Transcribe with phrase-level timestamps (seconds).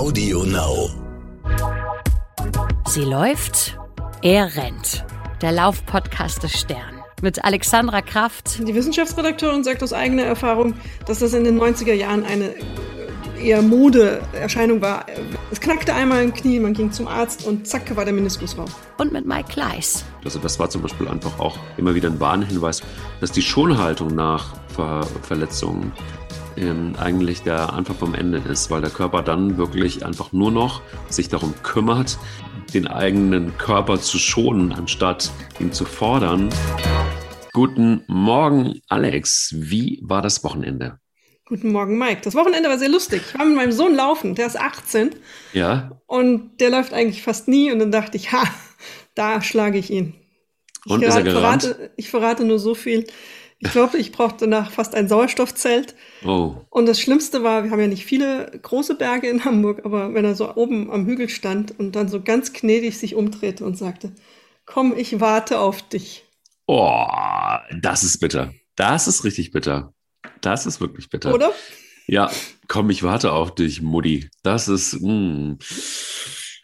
[0.00, 0.88] Audio Now.
[2.88, 3.78] Sie läuft,
[4.22, 5.04] er rennt.
[5.42, 7.02] Der Laufpodcast des Stern.
[7.20, 8.66] Mit Alexandra Kraft.
[8.66, 10.72] Die Wissenschaftsredakteurin sagt aus eigener Erfahrung,
[11.04, 12.54] dass das in den 90er Jahren eine
[13.38, 15.04] eher Modeerscheinung war.
[15.50, 18.70] Es knackte einmal im Knie, man ging zum Arzt und zack war der Meniskus raus.
[18.96, 20.06] Und mit Mike Kleiss.
[20.24, 22.80] Also das war zum Beispiel einfach auch immer wieder ein Warnhinweis,
[23.20, 25.92] dass die Schonhaltung nach Ver Verletzungen
[26.60, 30.82] ähm, eigentlich der Anfang vom Ende ist, weil der Körper dann wirklich einfach nur noch
[31.08, 32.18] sich darum kümmert,
[32.74, 36.50] den eigenen Körper zu schonen, anstatt ihn zu fordern.
[37.52, 39.54] Guten Morgen, Alex.
[39.56, 40.98] Wie war das Wochenende?
[41.46, 42.20] Guten Morgen, Mike.
[42.22, 43.22] Das Wochenende war sehr lustig.
[43.26, 45.10] Ich war mit meinem Sohn laufen, der ist 18.
[45.52, 46.00] Ja.
[46.06, 47.72] Und der läuft eigentlich fast nie.
[47.72, 48.44] Und dann dachte ich, ha,
[49.14, 50.14] da schlage ich ihn.
[50.86, 51.62] Und ich ist er gerannt?
[51.62, 53.04] verrate, ich verrate nur so viel.
[53.62, 55.94] Ich glaube, ich brauchte danach fast ein Sauerstoffzelt.
[56.24, 56.56] Oh.
[56.70, 60.24] Und das Schlimmste war, wir haben ja nicht viele große Berge in Hamburg, aber wenn
[60.24, 64.12] er so oben am Hügel stand und dann so ganz gnädig sich umdrehte und sagte,
[64.64, 66.24] komm, ich warte auf dich.
[66.66, 67.04] Oh,
[67.82, 68.52] das ist bitter.
[68.76, 69.92] Das ist richtig bitter.
[70.40, 71.34] Das ist wirklich bitter.
[71.34, 71.52] Oder?
[72.06, 72.30] Ja,
[72.66, 74.30] komm, ich warte auf dich, Mutti.
[74.42, 75.00] Das ist.
[75.02, 75.56] Mh.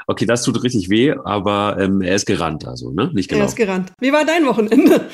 [0.09, 3.11] Okay, das tut richtig weh, aber ähm, er ist gerannt, also, ne?
[3.13, 3.51] Nicht Er gelaufen.
[3.51, 3.93] ist gerannt.
[4.01, 5.11] Wie war dein Wochenende?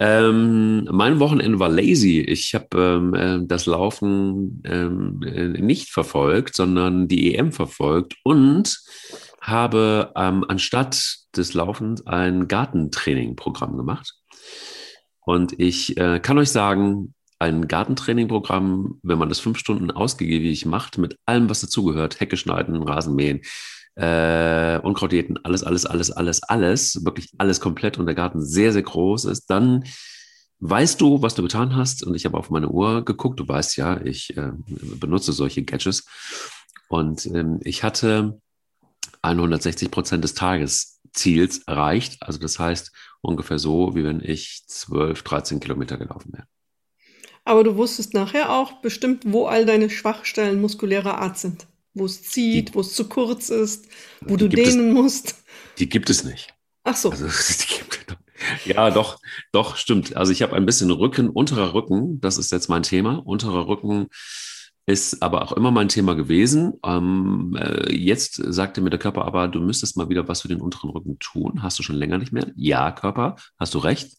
[0.00, 2.20] Ähm, mein Wochenende war lazy.
[2.20, 8.78] Ich habe ähm, äh, das Laufen ähm, äh, nicht verfolgt, sondern die EM verfolgt und
[9.40, 14.14] habe ähm, anstatt des Laufens ein Gartentraining-Programm gemacht.
[15.20, 20.98] Und ich äh, kann euch sagen, ein Gartentraining-Programm, wenn man das fünf Stunden ausgiebig macht,
[20.98, 23.42] mit allem, was dazugehört, Hecke schneiden, Rasenmähen,
[23.98, 28.72] äh, Unkraut jäten, alles, alles, alles, alles, alles, wirklich alles komplett und der Garten sehr,
[28.72, 29.84] sehr groß ist, dann
[30.60, 32.04] weißt du, was du getan hast.
[32.04, 33.40] Und ich habe auf meine Uhr geguckt.
[33.40, 34.52] Du weißt ja, ich äh,
[35.00, 36.06] benutze solche Gadgets.
[36.88, 38.40] Und ähm, ich hatte
[39.22, 42.18] 160 Prozent des Tagesziels erreicht.
[42.20, 46.46] Also das heißt ungefähr so, wie wenn ich 12, 13 Kilometer gelaufen wäre.
[47.44, 51.66] Aber du wusstest nachher auch bestimmt, wo all deine Schwachstellen muskulärer Art sind.
[51.98, 53.86] Wo es zieht, wo es zu kurz ist,
[54.20, 55.36] wo du gibt es- dehnen musst.
[55.78, 56.54] Die gibt es nicht.
[56.84, 57.10] Ach so.
[57.10, 57.26] Also,
[57.68, 58.16] gibt-
[58.64, 59.18] ja, doch,
[59.52, 60.16] doch, stimmt.
[60.16, 63.14] Also ich habe ein bisschen Rücken, unterer Rücken, das ist jetzt mein Thema.
[63.16, 64.06] Unterer Rücken
[64.86, 66.74] ist aber auch immer mein Thema gewesen.
[66.84, 70.60] Ähm, äh, jetzt sagte mir der Körper aber, du müsstest mal wieder was für den
[70.60, 71.62] unteren Rücken tun.
[71.62, 72.46] Hast du schon länger nicht mehr?
[72.56, 74.16] Ja, Körper, hast du recht.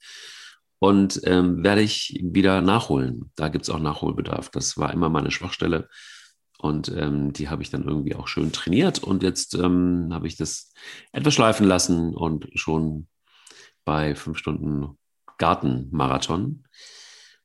[0.79, 3.31] Und ähm, werde ich wieder nachholen.
[3.35, 4.49] Da gibt es auch Nachholbedarf.
[4.49, 5.89] Das war immer meine Schwachstelle.
[6.61, 8.99] Und ähm, die habe ich dann irgendwie auch schön trainiert.
[8.99, 10.73] Und jetzt ähm, habe ich das
[11.13, 13.07] etwas schleifen lassen und schon
[13.85, 14.97] bei fünf Stunden
[15.37, 16.65] Gartenmarathon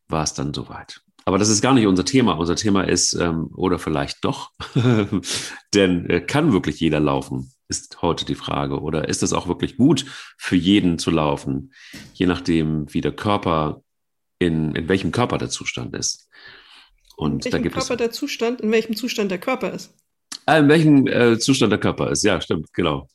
[0.08, 1.00] war es dann soweit.
[1.24, 2.34] Aber das ist gar nicht unser Thema.
[2.34, 4.50] Unser Thema ist, ähm, oder vielleicht doch,
[5.74, 8.80] denn äh, kann wirklich jeder laufen, ist heute die Frage.
[8.80, 10.04] Oder ist es auch wirklich gut
[10.36, 11.72] für jeden zu laufen,
[12.12, 13.82] je nachdem, wie der Körper,
[14.38, 16.28] in, in welchem Körper der Zustand ist.
[17.16, 17.98] Und in da welchem gibt Körper es.
[17.98, 19.94] der Zustand, in welchem Zustand der Körper ist.
[20.46, 22.22] Ah, in welchem äh, Zustand der Körper ist.
[22.22, 23.08] Ja, stimmt, genau.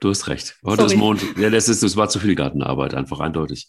[0.00, 0.56] Du hast recht.
[0.64, 0.94] Heute Sorry.
[0.94, 1.22] ist Mond.
[1.38, 3.68] Ja, das ist, das war zu viel Gartenarbeit, einfach eindeutig.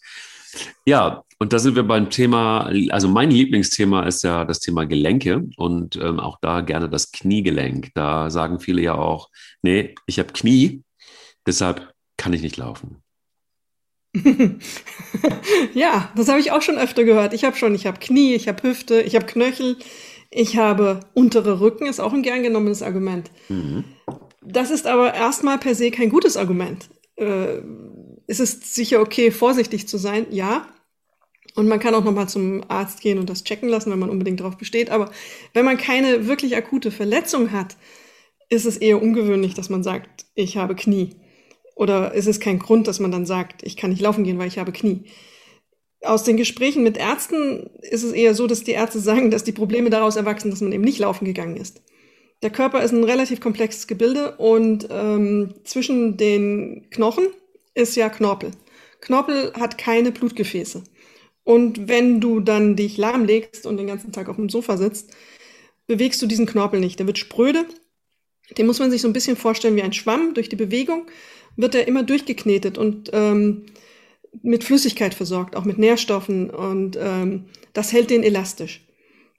[0.85, 5.47] Ja, und da sind wir beim Thema, also mein Lieblingsthema ist ja das Thema Gelenke
[5.57, 7.91] und ähm, auch da gerne das Kniegelenk.
[7.95, 9.29] Da sagen viele ja auch,
[9.61, 10.83] nee, ich habe Knie,
[11.45, 13.00] deshalb kann ich nicht laufen.
[15.73, 17.33] ja, das habe ich auch schon öfter gehört.
[17.33, 19.77] Ich habe schon, ich habe Knie, ich habe Hüfte, ich habe Knöchel,
[20.29, 23.31] ich habe untere Rücken, ist auch ein gern genommenes Argument.
[23.49, 23.85] Mhm.
[24.41, 26.89] Das ist aber erstmal per se kein gutes Argument.
[27.15, 27.61] Äh,
[28.27, 30.67] es ist sicher okay, vorsichtig zu sein, ja.
[31.55, 34.09] Und man kann auch noch mal zum Arzt gehen und das checken lassen, wenn man
[34.09, 34.89] unbedingt darauf besteht.
[34.89, 35.11] Aber
[35.53, 37.75] wenn man keine wirklich akute Verletzung hat,
[38.49, 41.15] ist es eher ungewöhnlich, dass man sagt, ich habe Knie.
[41.81, 44.47] Oder ist es kein Grund, dass man dann sagt, ich kann nicht laufen gehen, weil
[44.47, 45.05] ich habe Knie.
[46.03, 49.51] Aus den Gesprächen mit Ärzten ist es eher so, dass die Ärzte sagen, dass die
[49.51, 51.81] Probleme daraus erwachsen, dass man eben nicht laufen gegangen ist.
[52.43, 57.25] Der Körper ist ein relativ komplexes Gebilde und ähm, zwischen den Knochen
[57.73, 58.51] ist ja Knorpel.
[58.99, 60.83] Knorpel hat keine Blutgefäße.
[61.43, 65.15] Und wenn du dann dich lahmlegst und den ganzen Tag auf dem Sofa sitzt,
[65.87, 66.99] bewegst du diesen Knorpel nicht.
[66.99, 67.65] Der wird spröde.
[68.55, 70.35] Den muss man sich so ein bisschen vorstellen wie ein Schwamm.
[70.35, 71.07] Durch die Bewegung
[71.55, 73.65] wird er immer durchgeknetet und ähm,
[74.41, 76.49] mit Flüssigkeit versorgt, auch mit Nährstoffen.
[76.49, 78.85] Und ähm, das hält den elastisch.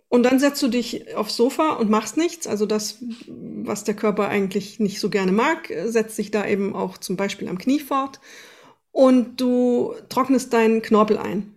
[0.08, 2.46] Und dann setzt du dich aufs Sofa und machst nichts.
[2.46, 2.98] Also das,
[3.28, 7.48] was der Körper eigentlich nicht so gerne mag, setzt sich da eben auch zum Beispiel
[7.48, 8.20] am Knie fort.
[8.90, 11.54] Und du trocknest deinen Knorpel ein.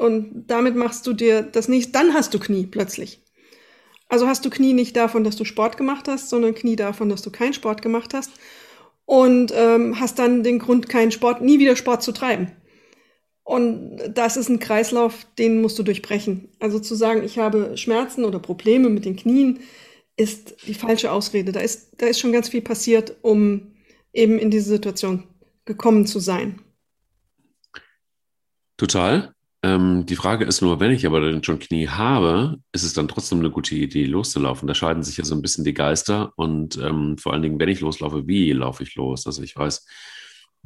[0.00, 3.22] Und damit machst du dir das nicht, dann hast du Knie plötzlich.
[4.08, 7.22] Also hast du Knie nicht davon, dass du Sport gemacht hast, sondern Knie davon, dass
[7.22, 8.30] du keinen Sport gemacht hast
[9.06, 12.52] und ähm, hast dann den Grund, keinen Sport, nie wieder Sport zu treiben.
[13.44, 16.48] Und das ist ein Kreislauf, den musst du durchbrechen.
[16.58, 19.60] Also zu sagen, ich habe Schmerzen oder Probleme mit den Knien,
[20.16, 21.52] ist die falsche Ausrede.
[21.52, 23.76] Da ist, da ist schon ganz viel passiert, um
[24.12, 25.24] eben in diese Situation
[25.64, 26.60] gekommen zu sein.
[28.76, 29.35] Total.
[29.62, 33.08] Ähm, die Frage ist nur, wenn ich aber dann schon Knie habe, ist es dann
[33.08, 34.68] trotzdem eine gute Idee, loszulaufen.
[34.68, 37.68] Da scheiden sich ja so ein bisschen die Geister und ähm, vor allen Dingen, wenn
[37.68, 39.26] ich loslaufe, wie laufe ich los?
[39.26, 39.86] Also ich weiß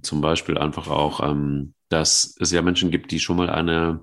[0.03, 4.03] zum Beispiel einfach auch, ähm, dass es ja Menschen gibt, die schon mal eine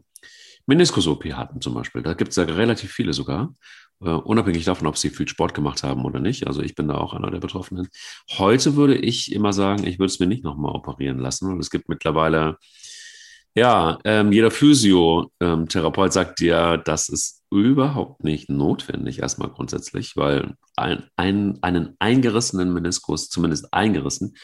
[0.67, 2.03] Meniskus-OP hatten zum Beispiel.
[2.03, 3.53] Da gibt es ja relativ viele sogar.
[3.99, 6.45] Uh, unabhängig davon, ob sie viel Sport gemacht haben oder nicht.
[6.45, 7.87] Also ich bin da auch einer der Betroffenen.
[8.37, 11.51] Heute würde ich immer sagen, ich würde es mir nicht nochmal operieren lassen.
[11.51, 12.57] Und es gibt mittlerweile
[13.57, 21.09] ja, ähm, jeder Physiotherapeut sagt dir, das ist überhaupt nicht notwendig, erstmal grundsätzlich, weil ein,
[21.15, 24.35] ein, einen eingerissenen Meniskus, zumindest eingerissen,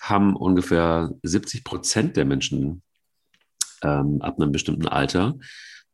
[0.00, 2.84] haben ungefähr 70 Prozent der Menschen
[3.82, 5.34] ähm, ab einem bestimmten Alter,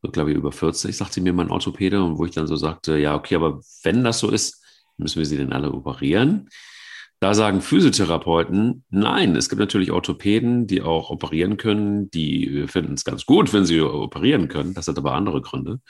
[0.03, 2.99] so glaube ich über 40, sagte mir mein Orthopäde, und wo ich dann so sagte,
[2.99, 4.63] ja, okay, aber wenn das so ist,
[4.99, 6.51] müssen wir sie denn alle operieren?
[7.21, 13.05] Da sagen Physiotherapeuten, nein, es gibt natürlich Orthopäden, die auch operieren können, die finden es
[13.05, 14.73] ganz gut, wenn sie operieren können.
[14.73, 15.81] Das hat aber andere Gründe.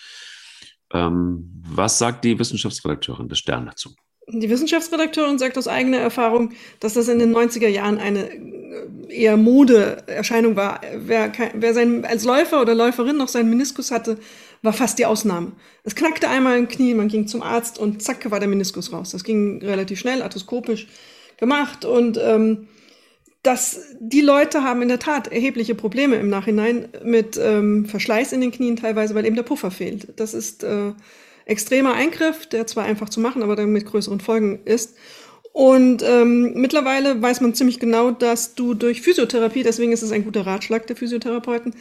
[0.92, 3.90] Ähm, was sagt die Wissenschaftsredakteurin des Stern dazu?
[4.26, 8.28] Die Wissenschaftsredakteurin sagt aus eigener Erfahrung, dass das in den 90er Jahren eine
[9.08, 10.80] eher Modeerscheinung war.
[10.96, 14.18] Wer, wer sein, als Läufer oder Läuferin noch seinen Meniskus hatte,
[14.62, 15.52] war fast die Ausnahme.
[15.84, 19.10] Es knackte einmal im Knie, man ging zum Arzt und zack war der Meniskus raus.
[19.10, 20.88] Das ging relativ schnell, arthroskopisch
[21.40, 22.68] gemacht und ähm,
[23.42, 28.42] dass die Leute haben in der Tat erhebliche Probleme im Nachhinein mit ähm, Verschleiß in
[28.42, 30.08] den Knien teilweise, weil eben der Puffer fehlt.
[30.16, 30.92] Das ist äh,
[31.46, 34.94] extremer Eingriff, der zwar einfach zu machen, aber dann mit größeren Folgen ist.
[35.52, 40.24] Und ähm, mittlerweile weiß man ziemlich genau, dass du durch Physiotherapie, deswegen ist es ein
[40.24, 41.74] guter Ratschlag der Physiotherapeuten,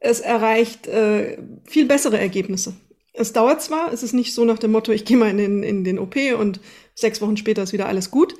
[0.00, 2.74] es erreicht äh, viel bessere Ergebnisse.
[3.12, 5.62] Es dauert zwar, es ist nicht so nach dem Motto, ich gehe mal in den,
[5.62, 6.60] in den OP und
[6.94, 8.34] sechs Wochen später ist wieder alles gut,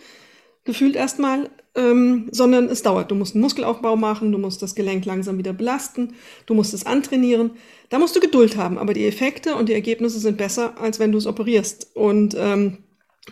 [0.64, 3.10] gefühlt erstmal, ähm, sondern es dauert.
[3.10, 6.14] Du musst einen Muskelaufbau machen, du musst das Gelenk langsam wieder belasten,
[6.46, 7.52] du musst es antrainieren.
[7.90, 11.12] Da musst du Geduld haben, aber die Effekte und die Ergebnisse sind besser, als wenn
[11.12, 11.94] du es operierst.
[11.94, 12.78] Und ähm,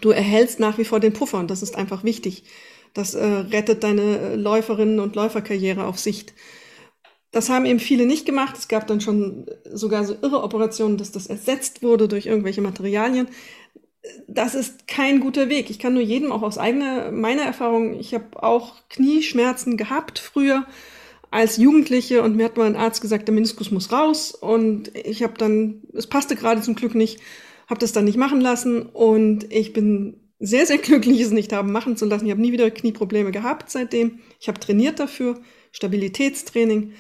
[0.01, 2.45] du erhältst nach wie vor den Puffer und das ist einfach wichtig.
[2.95, 6.35] Das äh, rettet deine Läuferinnen und Läuferkarriere auf Sicht.
[7.31, 8.59] Das haben eben viele nicht gemacht.
[8.59, 13.29] Es gab dann schon sogar so irre Operationen, dass das ersetzt wurde durch irgendwelche Materialien
[14.27, 15.71] das ist kein guter Weg.
[15.71, 20.67] Ich kann nur jedem auch aus eigener meiner Erfahrung, ich habe auch Knieschmerzen gehabt früher
[21.31, 25.23] als Jugendliche und mir hat mal ein Arzt gesagt, der Meniskus muss raus und ich
[25.23, 27.21] habe dann, es passte gerade zum Glück nicht,
[27.69, 31.73] habe das dann nicht machen lassen und ich bin sehr, sehr glücklich, es nicht haben
[31.73, 32.27] machen zu lassen.
[32.27, 34.19] Ich habe nie wieder Knieprobleme gehabt seitdem.
[34.41, 35.39] Ich habe trainiert dafür,
[35.71, 36.93] Stabilitätstraining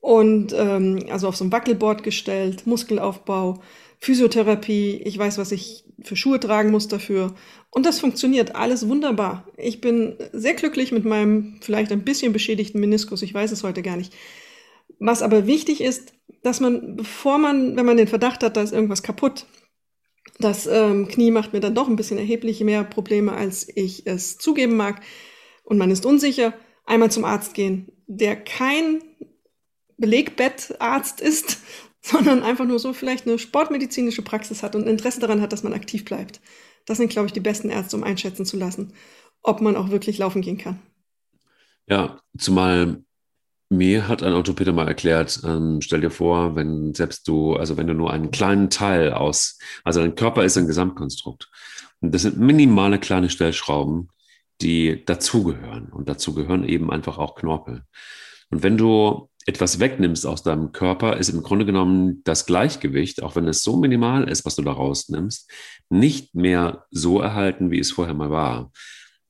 [0.00, 3.60] und ähm, also auf so ein Wackelboard gestellt, Muskelaufbau,
[4.00, 7.34] Physiotherapie, ich weiß, was ich für Schuhe tragen muss dafür.
[7.70, 9.46] Und das funktioniert alles wunderbar.
[9.56, 13.22] Ich bin sehr glücklich mit meinem vielleicht ein bisschen beschädigten Meniskus.
[13.22, 14.14] Ich weiß es heute gar nicht.
[15.00, 16.12] Was aber wichtig ist,
[16.42, 19.46] dass man, bevor man, wenn man den Verdacht hat, da ist irgendwas kaputt,
[20.38, 24.38] das ähm, Knie macht mir dann doch ein bisschen erheblich mehr Probleme, als ich es
[24.38, 25.02] zugeben mag,
[25.64, 26.54] und man ist unsicher,
[26.86, 29.02] einmal zum Arzt gehen, der kein
[29.98, 31.58] Belegbettarzt ist,
[32.08, 35.72] sondern einfach nur so vielleicht eine sportmedizinische Praxis hat und Interesse daran hat, dass man
[35.72, 36.40] aktiv bleibt.
[36.86, 38.92] Das sind, glaube ich, die besten Ärzte, um einschätzen zu lassen,
[39.42, 40.78] ob man auch wirklich laufen gehen kann.
[41.86, 43.02] Ja, zumal
[43.70, 47.86] mir hat ein Orthopäde mal erklärt, ähm, stell dir vor, wenn selbst du, also wenn
[47.86, 51.50] du nur einen kleinen Teil aus, also dein Körper ist ein Gesamtkonstrukt.
[52.00, 54.08] Und das sind minimale kleine Stellschrauben,
[54.62, 55.88] die dazugehören.
[55.90, 57.84] Und dazu gehören eben einfach auch Knorpel.
[58.50, 63.34] Und wenn du etwas wegnimmst aus deinem Körper, ist im Grunde genommen das Gleichgewicht, auch
[63.34, 65.50] wenn es so minimal ist, was du da rausnimmst,
[65.88, 68.70] nicht mehr so erhalten, wie es vorher mal war.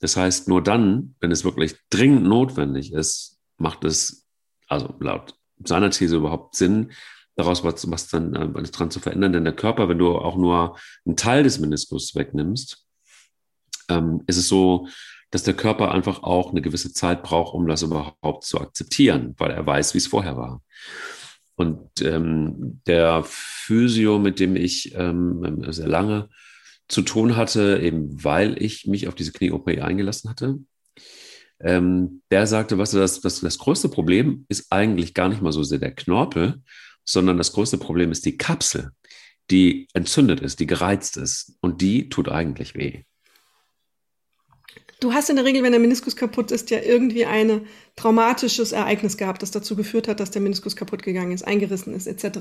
[0.00, 4.26] Das heißt, nur dann, wenn es wirklich dringend notwendig ist, macht es,
[4.66, 5.34] also laut
[5.64, 6.90] seiner These überhaupt Sinn,
[7.36, 9.32] daraus was, was dann äh, dran zu verändern.
[9.32, 12.84] Denn der Körper, wenn du auch nur einen Teil des Meniskus wegnimmst,
[13.88, 14.88] ähm, ist es so,
[15.30, 19.50] dass der Körper einfach auch eine gewisse Zeit braucht, um das überhaupt zu akzeptieren, weil
[19.50, 20.62] er weiß, wie es vorher war.
[21.54, 26.28] Und ähm, der Physio, mit dem ich ähm, sehr lange
[26.86, 30.58] zu tun hatte, eben weil ich mich auf diese Knie-OP eingelassen hatte,
[31.60, 35.62] ähm, der sagte, was das, das, das größte Problem ist eigentlich gar nicht mal so
[35.62, 36.62] sehr der Knorpel,
[37.04, 38.90] sondern das größte Problem ist die Kapsel,
[39.50, 41.56] die entzündet ist, die gereizt ist.
[41.60, 43.02] Und die tut eigentlich weh.
[45.00, 49.16] Du hast in der Regel, wenn der Meniskus kaputt ist, ja irgendwie ein traumatisches Ereignis
[49.16, 52.38] gehabt, das dazu geführt hat, dass der Meniskus kaputt gegangen ist, eingerissen ist, etc.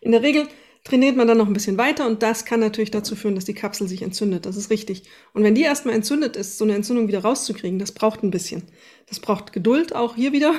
[0.00, 0.48] In der Regel
[0.82, 3.54] trainiert man dann noch ein bisschen weiter und das kann natürlich dazu führen, dass die
[3.54, 4.46] Kapsel sich entzündet.
[4.46, 5.04] Das ist richtig.
[5.32, 8.64] Und wenn die erstmal entzündet ist, so eine Entzündung wieder rauszukriegen, das braucht ein bisschen.
[9.08, 10.54] Das braucht Geduld, auch hier wieder.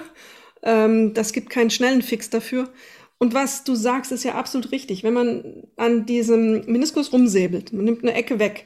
[0.61, 2.69] Ähm, das gibt keinen schnellen Fix dafür.
[3.19, 5.03] Und was du sagst, ist ja absolut richtig.
[5.03, 8.65] Wenn man an diesem Meniskus rumsäbelt, man nimmt eine Ecke weg,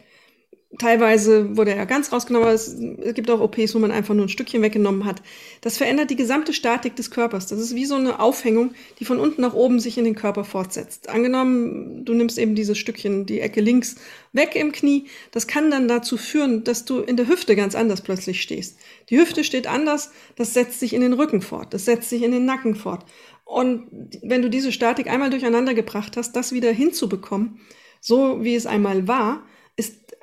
[0.79, 2.75] Teilweise wurde er ganz rausgenommen, aber es,
[3.15, 5.21] gibt auch OPs, wo man einfach nur ein Stückchen weggenommen hat.
[5.62, 7.47] Das verändert die gesamte Statik des Körpers.
[7.47, 10.43] Das ist wie so eine Aufhängung, die von unten nach oben sich in den Körper
[10.43, 11.07] fortsetzt.
[11.07, 13.95] Angenommen, du nimmst eben dieses Stückchen, die Ecke links
[14.33, 15.05] weg im Knie.
[15.31, 18.77] Das kann dann dazu führen, dass du in der Hüfte ganz anders plötzlich stehst.
[19.09, 22.33] Die Hüfte steht anders, das setzt sich in den Rücken fort, das setzt sich in
[22.33, 23.05] den Nacken fort.
[23.45, 23.88] Und
[24.21, 27.62] wenn du diese Statik einmal durcheinander gebracht hast, das wieder hinzubekommen,
[28.01, 29.43] so wie es einmal war,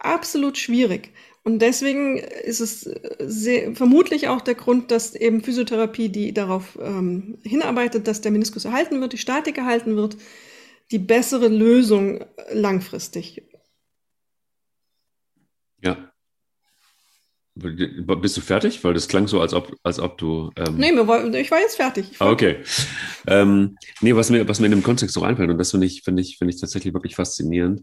[0.04, 1.12] absolut schwierig.
[1.42, 7.38] Und deswegen ist es sehr, vermutlich auch der Grund, dass eben Physiotherapie, die darauf ähm,
[7.42, 10.16] hinarbeitet, dass der Meniskus erhalten wird, die Statik erhalten wird,
[10.90, 13.42] die bessere Lösung langfristig.
[15.82, 16.11] Ja.
[17.56, 18.82] Bist du fertig?
[18.82, 20.50] Weil das klang so, als ob, als ob du.
[20.56, 20.90] Ähm nee,
[21.38, 22.16] ich war jetzt fertig.
[22.18, 22.64] Ah, okay.
[23.28, 26.02] ähm, nee, was mir, was mir in dem Kontext so einfällt, und das finde ich,
[26.02, 27.82] finde ich, finde ich tatsächlich wirklich faszinierend,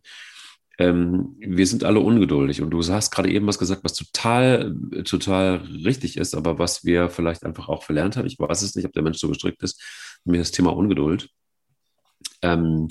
[0.79, 2.61] ähm, wir sind alle ungeduldig.
[2.61, 4.75] Und du hast gerade eben was gesagt, was total,
[5.05, 8.27] total richtig ist, aber was wir vielleicht einfach auch verlernt haben.
[8.27, 9.81] Ich weiß es nicht, ob der Mensch so gestrickt ist.
[10.25, 11.29] Mir das Thema Ungeduld.
[12.41, 12.87] Ähm,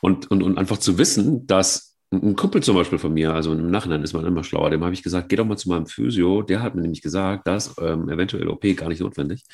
[0.00, 3.70] und, und, und einfach zu wissen, dass ein Kumpel zum Beispiel von mir, also im
[3.70, 6.42] Nachhinein ist man immer schlauer, dem habe ich gesagt, geh doch mal zu meinem Physio.
[6.42, 9.44] Der hat mir nämlich gesagt, dass ähm, eventuell OP gar nicht notwendig.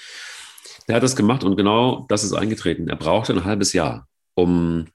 [0.86, 2.88] Der hat das gemacht und genau das ist eingetreten.
[2.88, 4.86] Er brauchte ein halbes Jahr, um,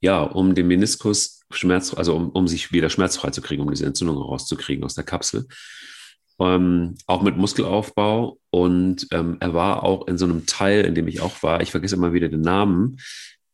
[0.00, 3.86] ja, um den Meniskus Schmerz, also um, um sich wieder schmerzfrei zu kriegen, um diese
[3.86, 5.46] Entzündung rauszukriegen aus der Kapsel.
[6.40, 8.38] Ähm, auch mit Muskelaufbau.
[8.50, 11.70] Und ähm, er war auch in so einem Teil, in dem ich auch war, ich
[11.70, 12.96] vergesse immer wieder den Namen.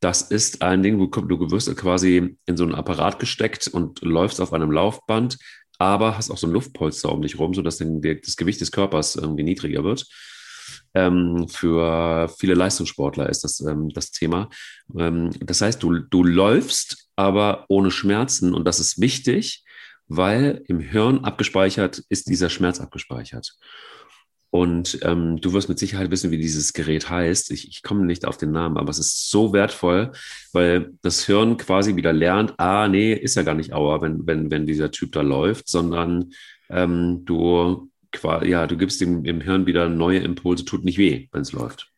[0.01, 4.41] Das ist ein Ding, du, du wirst quasi in so einen Apparat gesteckt und läufst
[4.41, 5.39] auf einem Laufband,
[5.79, 9.17] aber hast auch so ein Luftpolster um dich rum, sodass den, das Gewicht des Körpers
[9.17, 10.07] irgendwie niedriger wird.
[10.95, 14.49] Ähm, für viele Leistungssportler ist das ähm, das Thema.
[14.97, 19.65] Ähm, das heißt, du, du läufst, aber ohne Schmerzen und das ist wichtig,
[20.09, 23.57] weil im Hirn abgespeichert ist dieser Schmerz abgespeichert.
[24.51, 27.51] Und ähm, du wirst mit Sicherheit wissen, wie dieses Gerät heißt.
[27.51, 30.13] Ich, ich komme nicht auf den Namen, aber es ist so wertvoll,
[30.53, 34.51] weil das Hirn quasi wieder lernt, ah, nee, ist ja gar nicht Aua, wenn, wenn,
[34.51, 36.31] wenn dieser Typ da läuft, sondern
[36.71, 37.91] ähm, du
[38.45, 41.93] ja, du gibst dem, dem Hirn wieder neue Impulse, tut nicht weh, wenn es läuft.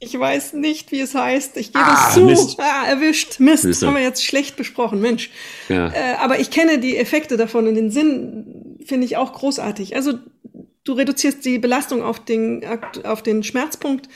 [0.00, 1.56] Ich weiß nicht, wie es heißt.
[1.56, 2.20] Ich gebe ah, es zu.
[2.20, 2.60] Mist.
[2.60, 3.40] Ah, erwischt.
[3.40, 3.64] Mist.
[3.64, 3.82] Mist.
[3.82, 5.30] Haben wir jetzt schlecht besprochen, Mensch.
[5.68, 5.88] Ja.
[5.88, 9.96] Äh, aber ich kenne die Effekte davon und den Sinn finde ich auch großartig.
[9.96, 10.14] Also
[10.84, 12.64] du reduzierst die Belastung auf den,
[13.04, 14.08] auf den Schmerzpunkt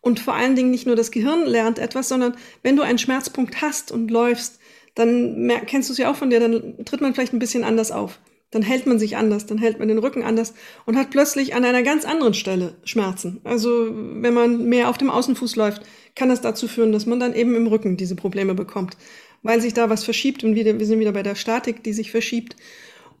[0.00, 3.62] und vor allen Dingen nicht nur das Gehirn lernt etwas, sondern wenn du einen Schmerzpunkt
[3.62, 4.58] hast und läufst,
[4.94, 7.92] dann kennst du es ja auch von dir, dann tritt man vielleicht ein bisschen anders
[7.92, 8.18] auf
[8.50, 10.54] dann hält man sich anders, dann hält man den Rücken anders
[10.86, 13.40] und hat plötzlich an einer ganz anderen Stelle Schmerzen.
[13.44, 15.82] Also wenn man mehr auf dem Außenfuß läuft,
[16.14, 18.96] kann das dazu führen, dass man dann eben im Rücken diese Probleme bekommt,
[19.42, 22.10] weil sich da was verschiebt und wieder, wir sind wieder bei der Statik, die sich
[22.10, 22.56] verschiebt.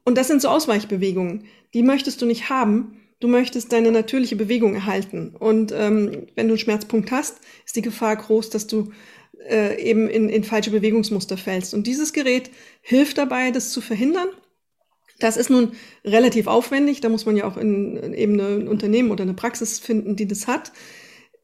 [0.04, 1.44] Und das sind so Ausweichbewegungen,
[1.74, 2.94] die möchtest du nicht haben.
[3.20, 5.34] Du möchtest deine natürliche Bewegung erhalten.
[5.38, 8.92] Und ähm, wenn du einen Schmerzpunkt hast, ist die Gefahr groß, dass du
[9.50, 11.74] äh, eben in, in falsche Bewegungsmuster fällst.
[11.74, 14.28] Und dieses Gerät hilft dabei, das zu verhindern
[15.18, 15.72] das ist nun
[16.04, 17.00] relativ aufwendig.
[17.00, 20.46] Da muss man ja auch in, eben ein Unternehmen oder eine Praxis finden, die das
[20.46, 20.72] hat.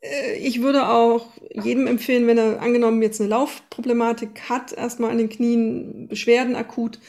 [0.00, 5.18] Äh, ich würde auch jedem empfehlen, wenn er angenommen jetzt eine Laufproblematik hat, erstmal an
[5.18, 7.00] den Knien, Beschwerden akut,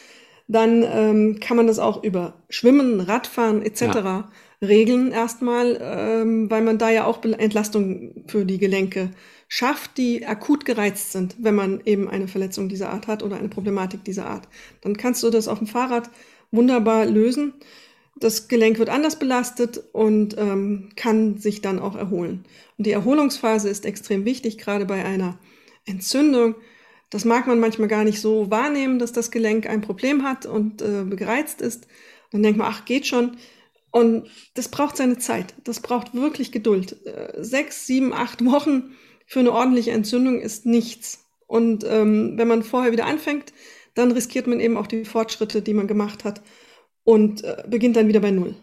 [0.47, 3.81] dann ähm, kann man das auch über Schwimmen, Radfahren etc.
[3.81, 4.29] Ja.
[4.61, 9.09] regeln erstmal, ähm, weil man da ja auch Entlastung für die Gelenke
[9.47, 13.49] schafft, die akut gereizt sind, wenn man eben eine Verletzung dieser Art hat oder eine
[13.49, 14.47] Problematik dieser Art.
[14.81, 16.09] Dann kannst du das auf dem Fahrrad
[16.51, 17.53] wunderbar lösen.
[18.17, 22.45] Das Gelenk wird anders belastet und ähm, kann sich dann auch erholen.
[22.77, 25.37] Und die Erholungsphase ist extrem wichtig, gerade bei einer
[25.85, 26.55] Entzündung.
[27.09, 30.81] Das mag man manchmal gar nicht so wahrnehmen, dass das Gelenk ein Problem hat und
[30.81, 31.87] äh, gereizt ist.
[32.31, 33.37] Dann denkt man, ach, geht schon.
[33.91, 35.53] Und das braucht seine Zeit.
[35.63, 37.05] Das braucht wirklich Geduld.
[37.05, 41.25] Äh, sechs, sieben, acht Wochen für eine ordentliche Entzündung ist nichts.
[41.47, 43.53] Und ähm, wenn man vorher wieder anfängt,
[43.95, 46.41] dann riskiert man eben auch die Fortschritte, die man gemacht hat
[47.03, 48.55] und äh, beginnt dann wieder bei Null.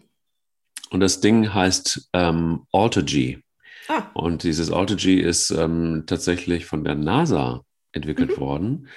[0.90, 3.42] Und das Ding heißt ähm, Autogy.
[3.88, 4.04] Ah.
[4.14, 8.40] Und dieses Autogy ist ähm, tatsächlich von der NASA entwickelt mhm.
[8.40, 8.88] worden.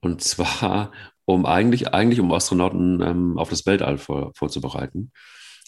[0.00, 0.92] Und zwar,
[1.24, 5.12] um eigentlich, eigentlich um Astronauten ähm, auf das Weltall vor, vorzubereiten.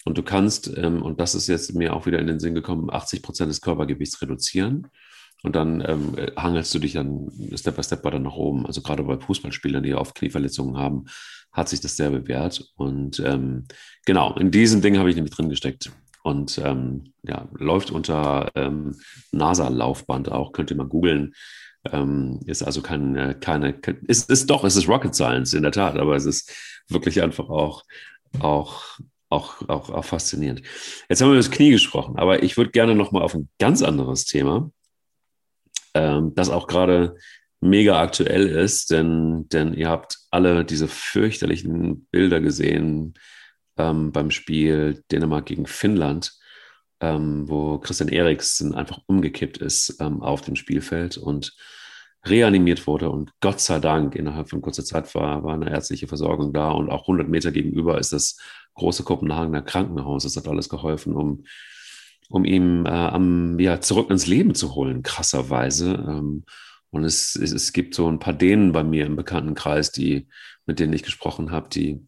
[0.05, 2.89] Und du kannst, ähm, und das ist jetzt mir auch wieder in den Sinn gekommen,
[2.89, 4.87] 80 Prozent des Körpergewichts reduzieren.
[5.43, 8.65] Und dann ähm, hangelst du dich dann Step by Step weiter nach oben.
[8.65, 11.05] Also gerade bei Fußballspielern, die oft Knieverletzungen haben,
[11.51, 12.71] hat sich das sehr bewährt.
[12.75, 13.65] Und ähm,
[14.05, 15.91] genau, in diesem Ding habe ich nämlich drin gesteckt.
[16.23, 18.95] Und ähm, ja, läuft unter ähm,
[19.31, 21.33] NASA-Laufband auch, könnt ihr mal googeln.
[21.91, 25.97] Ähm, ist also keine, keine, ist, ist doch, es ist Rocket Science in der Tat,
[25.97, 26.53] aber es ist
[26.89, 27.83] wirklich einfach auch,
[28.39, 30.61] auch, auch, auch, auch faszinierend.
[31.07, 33.81] Jetzt haben wir über das Knie gesprochen, aber ich würde gerne nochmal auf ein ganz
[33.81, 34.71] anderes Thema,
[35.93, 37.15] ähm, das auch gerade
[37.61, 43.15] mega aktuell ist, denn, denn ihr habt alle diese fürchterlichen Bilder gesehen
[43.77, 46.33] ähm, beim Spiel Dänemark gegen Finnland,
[47.01, 51.55] ähm, wo Christian Eriksen einfach umgekippt ist ähm, auf dem Spielfeld und
[52.25, 56.51] reanimiert wurde und Gott sei Dank innerhalb von kurzer Zeit war, war eine ärztliche Versorgung
[56.51, 58.37] da und auch 100 Meter gegenüber ist das
[58.73, 60.23] große Kopenhagener Krankenhaus.
[60.23, 61.45] Das hat alles geholfen, um,
[62.29, 65.93] um ihn äh, am, ja, zurück ins Leben zu holen, krasserweise.
[66.07, 66.45] Ähm,
[66.91, 70.27] und es, es, es gibt so ein paar Dänen bei mir im Bekanntenkreis, die,
[70.65, 72.07] mit denen ich gesprochen habe, die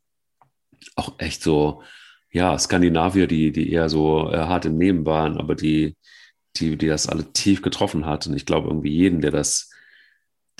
[0.96, 1.84] auch echt so,
[2.32, 5.98] ja, Skandinavier, die, die eher so äh, hart im Nehmen waren, aber die,
[6.58, 8.28] die, die das alle tief getroffen hat.
[8.28, 9.72] Und ich glaube, irgendwie jeden, der das,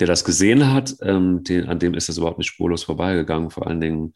[0.00, 3.50] der das gesehen hat, ähm, den, an dem ist das überhaupt nicht spurlos vorbeigegangen.
[3.50, 4.14] Vor allen Dingen,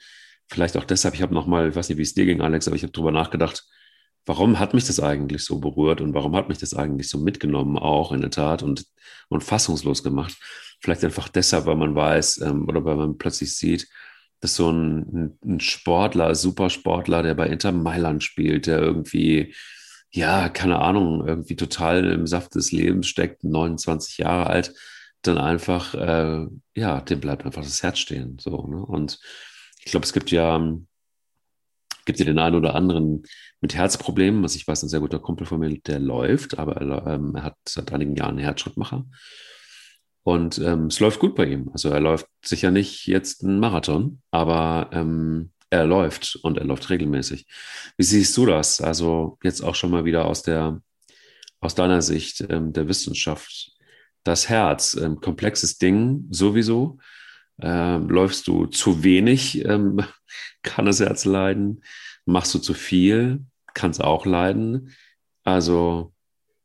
[0.49, 2.77] vielleicht auch deshalb, ich habe nochmal, ich weiß nicht, wie es dir ging, Alex, aber
[2.77, 3.65] ich habe drüber nachgedacht,
[4.27, 7.79] warum hat mich das eigentlich so berührt und warum hat mich das eigentlich so mitgenommen,
[7.79, 8.85] auch in der Tat und,
[9.29, 10.37] und fassungslos gemacht?
[10.81, 13.89] Vielleicht einfach deshalb, weil man weiß ähm, oder weil man plötzlich sieht,
[14.41, 19.55] dass so ein, ein Sportler, Supersportler, der bei Inter Mailand spielt, der irgendwie,
[20.11, 24.75] ja, keine Ahnung, irgendwie total im Saft des Lebens steckt, 29 Jahre alt,
[25.23, 28.39] dann einfach, äh, ja, dem bleibt einfach das Herz stehen.
[28.39, 28.85] So, ne?
[28.85, 29.19] Und
[29.85, 30.59] ich glaube, es gibt ja,
[32.07, 33.25] gibt ja den einen oder anderen
[33.61, 34.43] mit Herzproblemen.
[34.43, 37.43] Also ich weiß, ein sehr guter Kumpel von mir, der läuft, aber er, ähm, er
[37.43, 39.05] hat seit einigen Jahren einen Herzschrittmacher.
[40.23, 41.69] Und ähm, es läuft gut bei ihm.
[41.73, 46.91] Also er läuft sicher nicht jetzt einen Marathon, aber ähm, er läuft und er läuft
[46.91, 47.47] regelmäßig.
[47.97, 48.81] Wie siehst du das?
[48.81, 50.81] Also jetzt auch schon mal wieder aus der
[51.61, 53.73] aus deiner Sicht ähm, der Wissenschaft.
[54.25, 56.99] Das Herz, ähm, komplexes Ding sowieso.
[57.61, 60.05] Ähm, läufst du zu wenig, ähm,
[60.63, 61.83] kann das Herz leiden.
[62.25, 64.95] Machst du zu viel, kann es auch leiden.
[65.45, 66.13] Also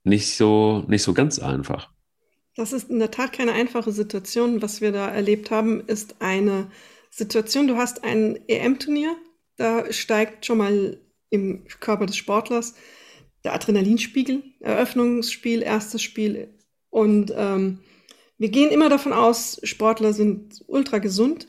[0.04, 1.92] nicht so, nicht so ganz einfach.
[2.56, 4.62] Das ist in der Tat keine einfache Situation.
[4.62, 6.70] Was wir da erlebt haben, ist eine
[7.10, 9.16] Situation, du hast ein EM-Turnier,
[9.58, 11.00] da steigt schon mal
[11.30, 12.76] im Körper des Sportlers
[13.44, 16.54] der Adrenalinspiegel, Eröffnungsspiel, erstes Spiel.
[16.90, 17.80] Und ähm,
[18.42, 21.48] wir gehen immer davon aus, Sportler sind ultra gesund.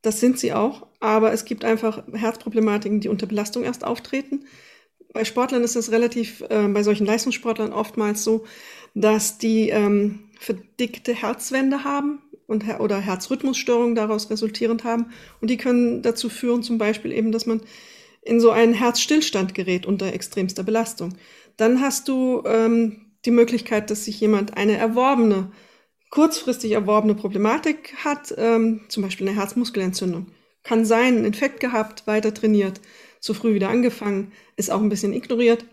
[0.00, 0.86] Das sind sie auch.
[0.98, 4.46] Aber es gibt einfach Herzproblematiken, die unter Belastung erst auftreten.
[5.12, 8.46] Bei Sportlern ist es relativ, äh, bei solchen Leistungssportlern oftmals so,
[8.94, 15.12] dass die ähm, verdickte Herzwände haben und, oder Herzrhythmusstörungen daraus resultierend haben.
[15.42, 17.60] Und die können dazu führen, zum Beispiel eben, dass man
[18.22, 21.12] in so einen Herzstillstand gerät unter extremster Belastung.
[21.58, 25.52] Dann hast du ähm, die Möglichkeit, dass sich jemand eine erworbene,
[26.12, 30.26] kurzfristig erworbene Problematik hat, ähm, zum Beispiel eine Herzmuskelentzündung.
[30.62, 32.82] Kann sein, einen Infekt gehabt, weiter trainiert,
[33.18, 35.64] zu früh wieder angefangen, ist auch ein bisschen ignoriert.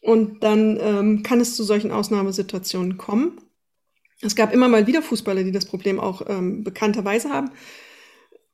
[0.00, 3.38] Und dann ähm, kann es zu solchen Ausnahmesituationen kommen.
[4.22, 7.50] Es gab immer mal wieder Fußballer, die das Problem auch ähm, bekannterweise haben.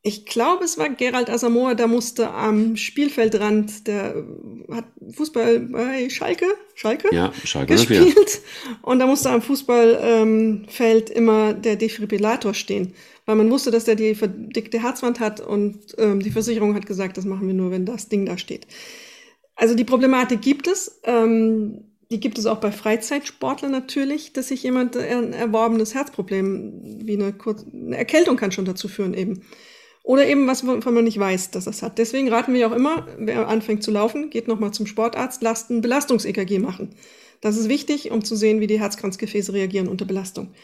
[0.02, 4.26] Ich glaube, es war Gerald Asamoah, der musste am Spielfeldrand, der
[4.70, 8.40] hat Fußball bei Schalke, Schalke, ja, Schalke gespielt.
[8.82, 12.94] Und da musste am Fußballfeld ähm, immer der Defibrillator stehen,
[13.26, 17.16] weil man wusste, dass der die verdickte Herzwand hat und ähm, die Versicherung hat gesagt,
[17.16, 18.66] das machen wir nur, wenn das Ding da steht.
[19.56, 21.00] Also die Problematik gibt es.
[21.04, 27.14] Ähm, die gibt es auch bei Freizeitsportlern natürlich, dass sich jemand ein erworbenes Herzproblem wie
[27.14, 29.42] eine, Kur eine Erkältung kann schon dazu führen eben.
[30.08, 31.98] Oder eben was, wovon man nicht weiß, dass das hat.
[31.98, 35.82] Deswegen raten wir auch immer, wer anfängt zu laufen, geht nochmal zum Sportarzt, lasst ein
[35.82, 36.94] Belastungs-EKG machen.
[37.42, 40.54] Das ist wichtig, um zu sehen, wie die Herzkranzgefäße reagieren unter Belastung.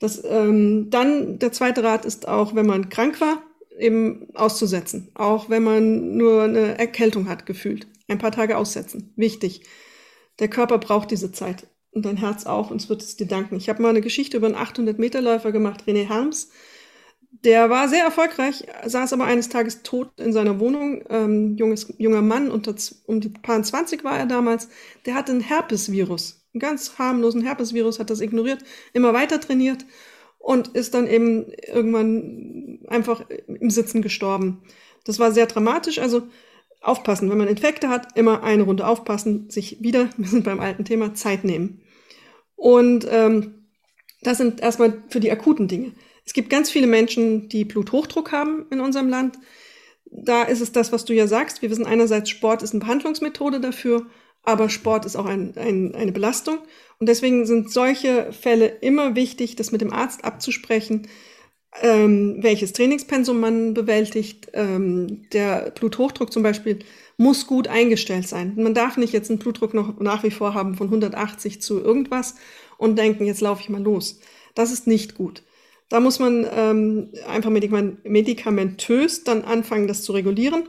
[0.00, 3.42] Das, ähm, dann der zweite Rat ist auch, wenn man krank war,
[3.78, 5.10] eben auszusetzen.
[5.12, 7.86] Auch wenn man nur eine Erkältung hat, gefühlt.
[8.08, 9.12] Ein paar Tage aussetzen.
[9.16, 9.64] Wichtig.
[10.38, 13.56] Der Körper braucht diese Zeit und dein Herz auch und es wird es dir danken.
[13.56, 16.48] Ich habe mal eine Geschichte über einen 800-Meter-Läufer gemacht, René Harms.
[17.44, 21.04] Der war sehr erfolgreich, saß aber eines Tages tot in seiner Wohnung.
[21.08, 22.74] Ähm, junges, junger Mann, unter,
[23.06, 24.68] um die paar 20 war er damals.
[25.06, 29.84] Der hatte ein Herpesvirus, einen ganz harmlosen Herpesvirus, hat das ignoriert, immer weiter trainiert
[30.38, 34.62] und ist dann eben irgendwann einfach im Sitzen gestorben.
[35.04, 35.98] Das war sehr dramatisch.
[36.00, 36.28] Also
[36.80, 40.84] aufpassen, wenn man Infekte hat, immer eine Runde aufpassen, sich wieder, wir sind beim alten
[40.84, 41.82] Thema, Zeit nehmen.
[42.56, 43.66] Und ähm,
[44.22, 45.92] das sind erstmal für die akuten Dinge.
[46.28, 49.38] Es gibt ganz viele Menschen, die Bluthochdruck haben in unserem Land.
[50.10, 51.62] Da ist es das, was du ja sagst.
[51.62, 54.04] Wir wissen einerseits, Sport ist eine Behandlungsmethode dafür,
[54.42, 56.58] aber Sport ist auch ein, ein, eine Belastung.
[56.98, 61.08] Und deswegen sind solche Fälle immer wichtig, das mit dem Arzt abzusprechen,
[61.80, 64.48] ähm, welches Trainingspensum man bewältigt.
[64.52, 66.80] Ähm, der Bluthochdruck zum Beispiel
[67.16, 68.52] muss gut eingestellt sein.
[68.56, 72.34] Man darf nicht jetzt einen Blutdruck noch nach wie vor haben von 180 zu irgendwas
[72.76, 74.20] und denken, jetzt laufe ich mal los.
[74.54, 75.42] Das ist nicht gut.
[75.88, 80.68] Da muss man ähm, einfach medikamentös dann anfangen, das zu regulieren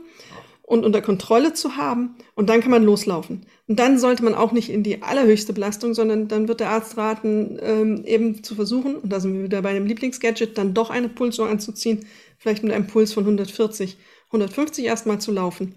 [0.62, 2.14] und unter Kontrolle zu haben.
[2.34, 3.44] Und dann kann man loslaufen.
[3.66, 6.96] Und dann sollte man auch nicht in die allerhöchste Belastung, sondern dann wird der Arzt
[6.96, 10.90] raten, ähm, eben zu versuchen, und da sind wir wieder bei dem Lieblingsgadget, dann doch
[10.90, 12.06] eine Pulsuhr anzuziehen,
[12.38, 15.74] vielleicht mit einem Puls von 140, 150 erstmal zu laufen,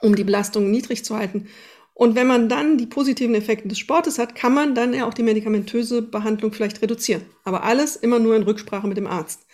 [0.00, 1.48] um die Belastung niedrig zu halten.
[1.94, 5.14] Und wenn man dann die positiven Effekte des Sportes hat, kann man dann ja auch
[5.14, 7.22] die medikamentöse Behandlung vielleicht reduzieren.
[7.44, 9.46] Aber alles immer nur in Rücksprache mit dem Arzt.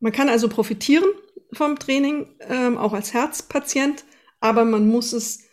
[0.00, 1.04] Man kann also profitieren
[1.52, 4.04] vom Training, ähm, auch als Herzpatient,
[4.40, 5.44] aber man muss es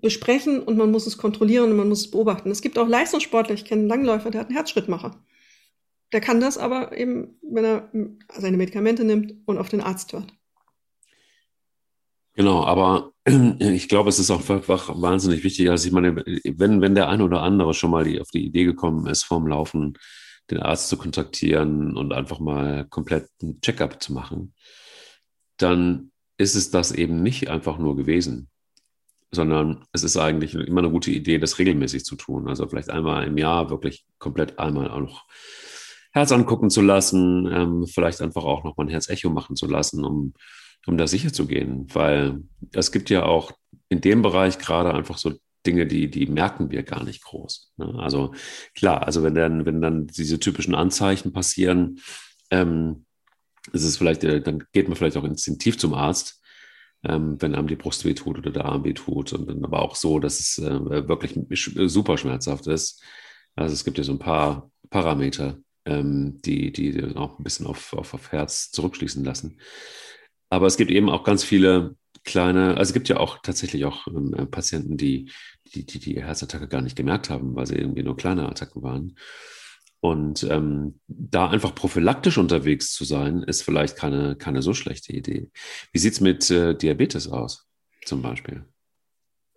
[0.00, 2.50] besprechen und man muss es kontrollieren und man muss es beobachten.
[2.50, 5.24] Es gibt auch Leistungssportler, ich kenne einen Langläufer, der hat einen Herzschrittmacher.
[6.12, 7.90] Der kann das aber eben, wenn er
[8.36, 10.32] seine Medikamente nimmt und auf den Arzt hört.
[12.34, 13.12] Genau, aber
[13.60, 15.70] ich glaube, es ist auch einfach wahnsinnig wichtig.
[15.70, 18.64] Also ich meine, wenn, wenn der eine oder andere schon mal die, auf die Idee
[18.64, 19.96] gekommen ist, vorm Laufen
[20.50, 24.52] den Arzt zu kontaktieren und einfach mal komplett einen Checkup zu machen,
[25.56, 28.50] dann ist es das eben nicht einfach nur gewesen,
[29.30, 32.48] sondern es ist eigentlich immer eine gute Idee, das regelmäßig zu tun.
[32.48, 35.24] Also vielleicht einmal im Jahr wirklich komplett einmal auch noch
[36.12, 40.04] Herz angucken zu lassen, ähm, vielleicht einfach auch noch mal ein Herzecho machen zu lassen,
[40.04, 40.34] um
[40.86, 42.42] um da sicher zu gehen, weil
[42.72, 43.52] es gibt ja auch
[43.88, 45.34] in dem Bereich gerade einfach so
[45.66, 47.72] Dinge, die, die merken wir gar nicht groß.
[47.78, 47.94] Ne?
[47.98, 48.34] Also
[48.74, 52.00] klar, also wenn dann, wenn dann diese typischen Anzeichen passieren,
[52.50, 53.06] ähm,
[53.72, 56.42] ist es vielleicht, äh, dann geht man vielleicht auch instinktiv zum Arzt,
[57.02, 60.18] ähm, wenn einem die Brust wehtut oder der Arm wehtut und dann aber auch so,
[60.18, 61.38] dass es äh, wirklich
[61.90, 63.02] super schmerzhaft ist.
[63.56, 67.92] Also es gibt ja so ein paar Parameter, ähm, die, die auch ein bisschen auf,
[67.94, 69.58] auf, auf Herz zurückschließen lassen.
[70.50, 74.06] Aber es gibt eben auch ganz viele kleine, also es gibt ja auch tatsächlich auch
[74.08, 75.30] ähm, äh, Patienten, die,
[75.74, 79.16] die, die die Herzattacke gar nicht gemerkt haben, weil sie irgendwie nur kleine Attacken waren.
[80.00, 85.50] Und ähm, da einfach prophylaktisch unterwegs zu sein, ist vielleicht keine, keine so schlechte Idee.
[85.92, 87.66] Wie sieht es mit äh, Diabetes aus,
[88.04, 88.66] zum Beispiel?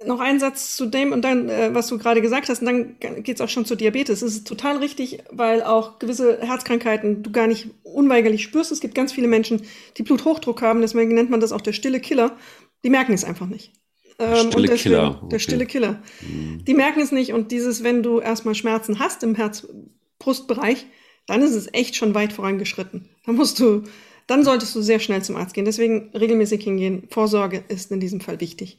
[0.06, 3.24] Noch ein Satz zu dem und dann, äh, was du gerade gesagt hast, und dann
[3.24, 4.22] geht's auch schon zu Diabetes.
[4.22, 8.72] Es ist total richtig, weil auch gewisse Herzkrankheiten du gar nicht unweigerlich spürst.
[8.72, 9.64] Es gibt ganz viele Menschen,
[9.98, 12.38] die Bluthochdruck haben, deswegen nennt man das auch der stille Killer.
[12.84, 13.74] Die merken es einfach nicht.
[14.20, 15.18] Ähm, stille deswegen, Killer.
[15.18, 15.30] Okay.
[15.30, 16.04] Der stille Killer.
[16.22, 16.64] Mhm.
[16.66, 20.86] Die merken es nicht und dieses, wenn du erstmal Schmerzen hast im Herz-Brustbereich,
[21.26, 23.10] dann ist es echt schon weit vorangeschritten.
[23.26, 23.84] Da musst du,
[24.28, 25.66] dann solltest du sehr schnell zum Arzt gehen.
[25.66, 27.08] Deswegen regelmäßig hingehen.
[27.10, 28.78] Vorsorge ist in diesem Fall wichtig.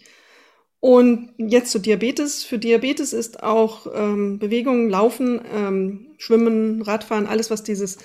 [0.80, 2.44] Und jetzt zu Diabetes.
[2.44, 7.98] Für Diabetes ist auch ähm, Bewegung, Laufen, ähm, Schwimmen, Radfahren, alles, was dieses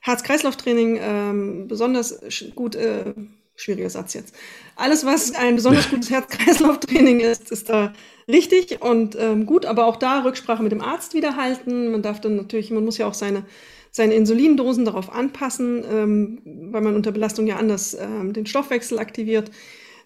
[0.00, 2.20] Herz-Kreislauf-Training ähm, besonders
[2.54, 3.14] gut, äh,
[3.56, 4.34] schwieriger Satz jetzt,
[4.76, 7.92] alles, was ein besonders gutes Herz-Kreislauf-Training ist, ist da
[8.28, 11.90] richtig und ähm, gut, aber auch da Rücksprache mit dem Arzt wieder halten.
[11.90, 13.44] Man darf dann natürlich, man muss ja auch seine,
[13.90, 16.38] seine Insulindosen darauf anpassen, ähm,
[16.72, 19.50] weil man unter Belastung ja anders ähm, den Stoffwechsel aktiviert.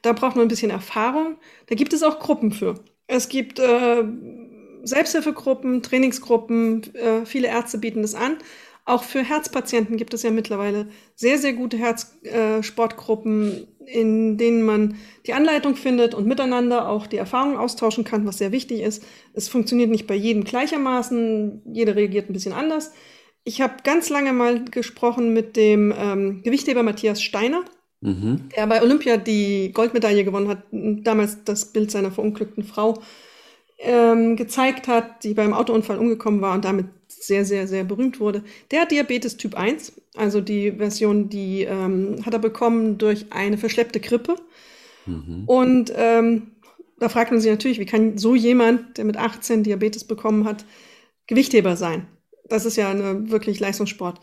[0.03, 1.37] Da braucht man ein bisschen Erfahrung.
[1.67, 2.75] Da gibt es auch Gruppen für.
[3.07, 4.05] Es gibt äh,
[4.85, 8.39] Selbsthilfegruppen, Trainingsgruppen, äh, viele Ärzte bieten das an.
[8.85, 14.97] Auch für Herzpatienten gibt es ja mittlerweile sehr, sehr gute Herzsportgruppen, äh, in denen man
[15.27, 19.05] die Anleitung findet und miteinander auch die Erfahrung austauschen kann, was sehr wichtig ist.
[19.35, 22.93] Es funktioniert nicht bei jedem gleichermaßen, jeder reagiert ein bisschen anders.
[23.45, 27.65] Ich habe ganz lange mal gesprochen mit dem ähm, Gewichtheber Matthias Steiner
[28.01, 28.49] mhm.
[28.57, 33.01] der bei Olympia die Goldmedaille gewonnen hat, damals das Bild seiner verunglückten Frau
[33.79, 38.43] ähm, gezeigt hat, die beim Autounfall umgekommen war und damit sehr, sehr, sehr berühmt wurde.
[38.71, 43.59] Der hat Diabetes Typ 1, also die Version, die ähm, hat er bekommen durch eine
[43.59, 44.37] verschleppte Grippe.
[45.07, 45.45] Mhm.
[45.47, 46.53] Und ähm,
[46.99, 50.65] da fragt man sich natürlich, wie kann so jemand, der mit 18 Diabetes bekommen hat,
[51.27, 52.07] Gewichtheber sein?
[52.49, 54.21] Das ist ja eine wirklich Leistungssport.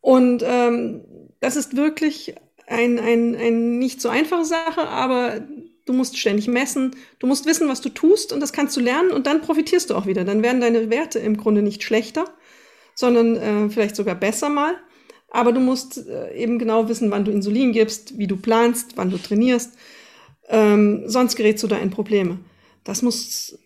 [0.00, 1.00] Und ähm,
[1.40, 2.34] das ist wirklich
[2.66, 5.40] ein, ein, ein nicht so einfache Sache, aber
[5.86, 9.10] du musst ständig messen, du musst wissen, was du tust und das kannst du lernen
[9.10, 10.24] und dann profitierst du auch wieder.
[10.24, 12.24] Dann werden deine Werte im Grunde nicht schlechter,
[12.94, 14.74] sondern äh, vielleicht sogar besser mal.
[15.30, 19.10] Aber du musst äh, eben genau wissen, wann du Insulin gibst, wie du planst, wann
[19.10, 19.72] du trainierst.
[20.48, 22.38] Ähm, sonst gerätst du da in Probleme.
[22.84, 23.58] Das muss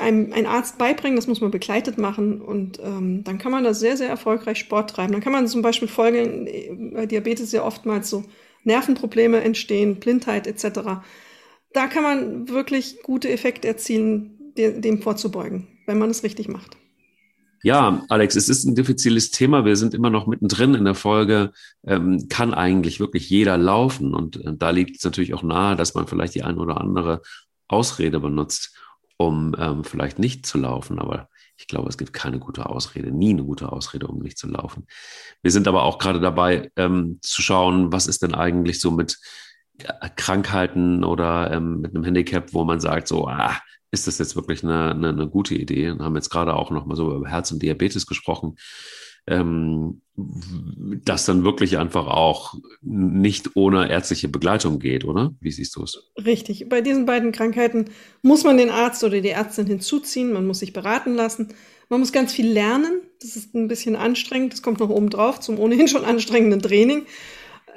[0.00, 3.72] einem ein Arzt beibringen, das muss man begleitet machen und ähm, dann kann man da
[3.74, 5.12] sehr, sehr erfolgreich Sport treiben.
[5.12, 8.24] Dann kann man zum Beispiel folgen, bei Diabetes ja oftmals so
[8.64, 10.80] Nervenprobleme entstehen, Blindheit etc.
[11.72, 16.76] Da kann man wirklich gute Effekte erzielen, dem vorzubeugen, wenn man es richtig macht.
[17.64, 19.64] Ja, Alex, es ist ein diffiziles Thema.
[19.64, 21.52] Wir sind immer noch mittendrin in der Folge.
[21.84, 24.14] Ähm, kann eigentlich wirklich jeder laufen?
[24.14, 27.22] Und äh, da liegt es natürlich auch nahe, dass man vielleicht die eine oder andere
[27.68, 28.76] Ausrede benutzt,
[29.16, 30.98] um ähm, vielleicht nicht zu laufen.
[30.98, 31.28] Aber
[31.62, 34.86] ich glaube, es gibt keine gute Ausrede, nie eine gute Ausrede, um nicht zu laufen.
[35.42, 39.18] Wir sind aber auch gerade dabei ähm, zu schauen, was ist denn eigentlich so mit
[39.78, 43.56] äh, Krankheiten oder ähm, mit einem Handicap, wo man sagt, so, ah,
[43.92, 45.94] ist das jetzt wirklich eine, eine, eine gute Idee?
[45.96, 48.56] Wir haben jetzt gerade auch noch mal so über Herz und Diabetes gesprochen.
[49.28, 55.34] Ähm, das dann wirklich einfach auch nicht ohne ärztliche Begleitung geht, oder?
[55.40, 56.10] Wie siehst du es?
[56.22, 56.68] Richtig.
[56.68, 57.86] Bei diesen beiden Krankheiten
[58.20, 61.48] muss man den Arzt oder die Ärztin hinzuziehen, man muss sich beraten lassen,
[61.88, 63.00] man muss ganz viel lernen.
[63.22, 67.06] Das ist ein bisschen anstrengend, das kommt noch oben drauf zum ohnehin schon anstrengenden Training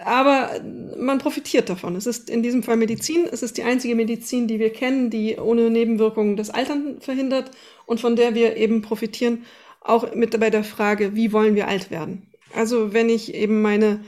[0.03, 0.51] aber
[0.97, 1.95] man profitiert davon.
[1.95, 3.27] Es ist in diesem Fall Medizin.
[3.31, 7.51] Es ist die einzige Medizin, die wir kennen, die ohne Nebenwirkungen das Altern verhindert
[7.85, 9.45] und von der wir eben profitieren,
[9.85, 12.27] auch mit bei der Frage, wie wollen wir alt werden?
[12.53, 13.99] Also wenn ich eben meine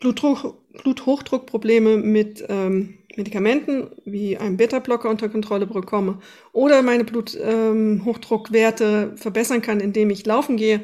[0.00, 6.20] Blutdruck, Bluthochdruckprobleme mit ähm, Medikamenten wie einem Beta-Blocker unter Kontrolle bekomme
[6.52, 10.82] oder meine Bluthochdruckwerte ähm, verbessern kann, indem ich laufen gehe,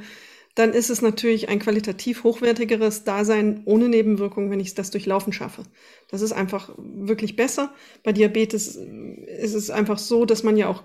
[0.56, 5.32] dann ist es natürlich ein qualitativ hochwertigeres Dasein ohne Nebenwirkungen, wenn ich das durch Laufen
[5.32, 5.62] schaffe.
[6.10, 7.72] Das ist einfach wirklich besser.
[8.04, 10.84] Bei Diabetes ist es einfach so, dass man ja auch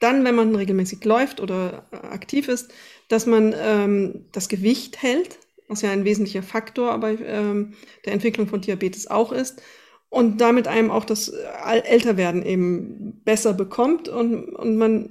[0.00, 2.72] dann, wenn man regelmäßig läuft oder aktiv ist,
[3.08, 8.48] dass man ähm, das Gewicht hält, was ja ein wesentlicher Faktor bei ähm, der Entwicklung
[8.48, 9.62] von Diabetes auch ist.
[10.08, 15.08] Und damit einem auch das Älterwerden eben besser bekommt und, und man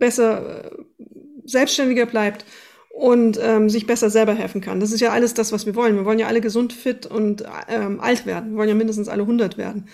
[0.00, 0.70] besser äh,
[1.44, 2.44] selbstständiger bleibt
[2.90, 4.80] und ähm, sich besser selber helfen kann.
[4.80, 5.94] Das ist ja alles das, was wir wollen.
[5.94, 8.50] Wir wollen ja alle gesund, fit und ähm, alt werden.
[8.50, 9.88] Wir wollen ja mindestens alle 100 werden.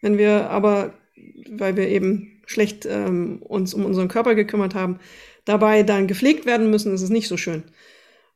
[0.00, 0.94] Wenn wir aber,
[1.48, 5.00] weil wir eben schlecht ähm, uns um unseren Körper gekümmert haben,
[5.44, 7.64] dabei dann gepflegt werden müssen, ist es nicht so schön.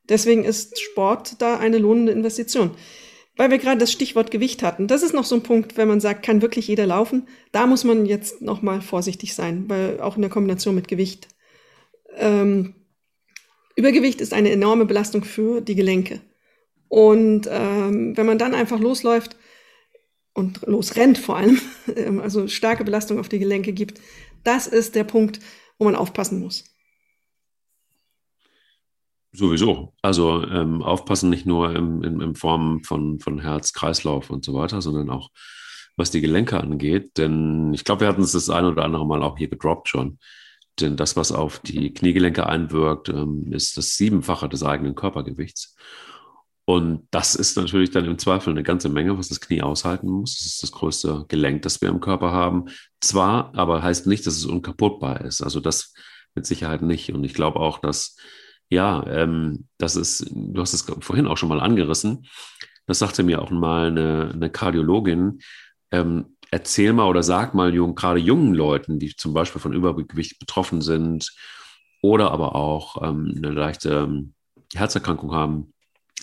[0.09, 2.71] Deswegen ist Sport da eine lohnende Investition.
[3.35, 4.87] Weil wir gerade das Stichwort Gewicht hatten.
[4.87, 7.27] Das ist noch so ein Punkt, wenn man sagt, kann wirklich jeder laufen.
[7.51, 11.27] Da muss man jetzt noch mal vorsichtig sein, weil auch in der Kombination mit Gewicht.
[12.15, 12.73] Ähm,
[13.75, 16.21] Übergewicht ist eine enorme Belastung für die Gelenke.
[16.87, 19.35] Und ähm, wenn man dann einfach losläuft
[20.37, 21.59] und losrennt vor allem,
[21.95, 23.99] ähm, also starke Belastung auf die Gelenke gibt,
[24.43, 25.39] das ist der Punkt,
[25.79, 26.63] wo man aufpassen muss.
[29.33, 29.93] Sowieso.
[30.01, 34.53] Also ähm, aufpassen nicht nur im, in, in Form von, von Herz, Kreislauf und so
[34.53, 35.31] weiter, sondern auch
[35.95, 37.17] was die Gelenke angeht.
[37.17, 40.19] Denn ich glaube, wir hatten es das ein oder andere Mal auch hier gedroppt schon.
[40.79, 45.75] Denn das, was auf die Kniegelenke einwirkt, ähm, ist das Siebenfache des eigenen Körpergewichts.
[46.69, 50.37] Und das ist natürlich dann im Zweifel eine ganze Menge, was das Knie aushalten muss.
[50.37, 52.65] Das ist das größte Gelenk, das wir im Körper haben.
[52.99, 55.41] Zwar, aber heißt nicht, dass es unkaputtbar ist.
[55.41, 55.93] Also das
[56.35, 57.13] mit Sicherheit nicht.
[57.13, 58.17] Und ich glaube auch, dass,
[58.67, 62.27] ja, ähm, das ist, du hast es vorhin auch schon mal angerissen.
[62.85, 65.39] Das sagte mir auch mal eine, eine Kardiologin.
[65.91, 70.37] Ähm, erzähl mal oder sag mal jung, gerade jungen Leuten, die zum Beispiel von Übergewicht
[70.37, 71.33] betroffen sind
[72.01, 74.33] oder aber auch ähm, eine leichte ähm,
[74.73, 75.73] Herzerkrankung haben,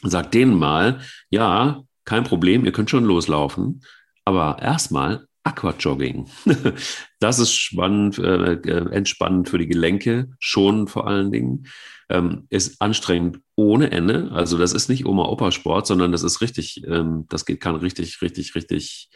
[0.05, 3.83] sag denen mal, ja, kein Problem, ihr könnt schon loslaufen,
[4.25, 6.29] aber erstmal Aquajogging.
[7.21, 11.67] das ist spannend, äh, äh, entspannend für die Gelenke, schon vor allen Dingen.
[12.11, 14.31] Ähm, ist anstrengend ohne Ende.
[14.33, 18.55] Also das ist nicht Oma-Opa-Sport, sondern das ist richtig, ähm, das geht, kann richtig, richtig,
[18.55, 19.09] richtig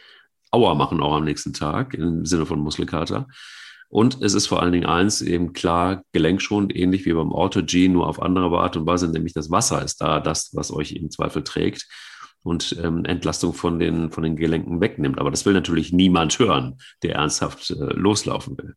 [0.51, 3.27] Aua machen auch am nächsten Tag im Sinne von Muskelkater.
[3.89, 8.07] Und es ist vor allen Dingen eins eben klar gelenkschonend, ähnlich wie beim Autog, nur
[8.07, 11.43] auf andere Art und Weise, nämlich das Wasser ist da das, was euch im Zweifel
[11.43, 11.87] trägt
[12.43, 15.17] und ähm, Entlastung von den, von den Gelenken wegnimmt.
[15.17, 18.75] Aber das will natürlich niemand hören, der ernsthaft äh, loslaufen will.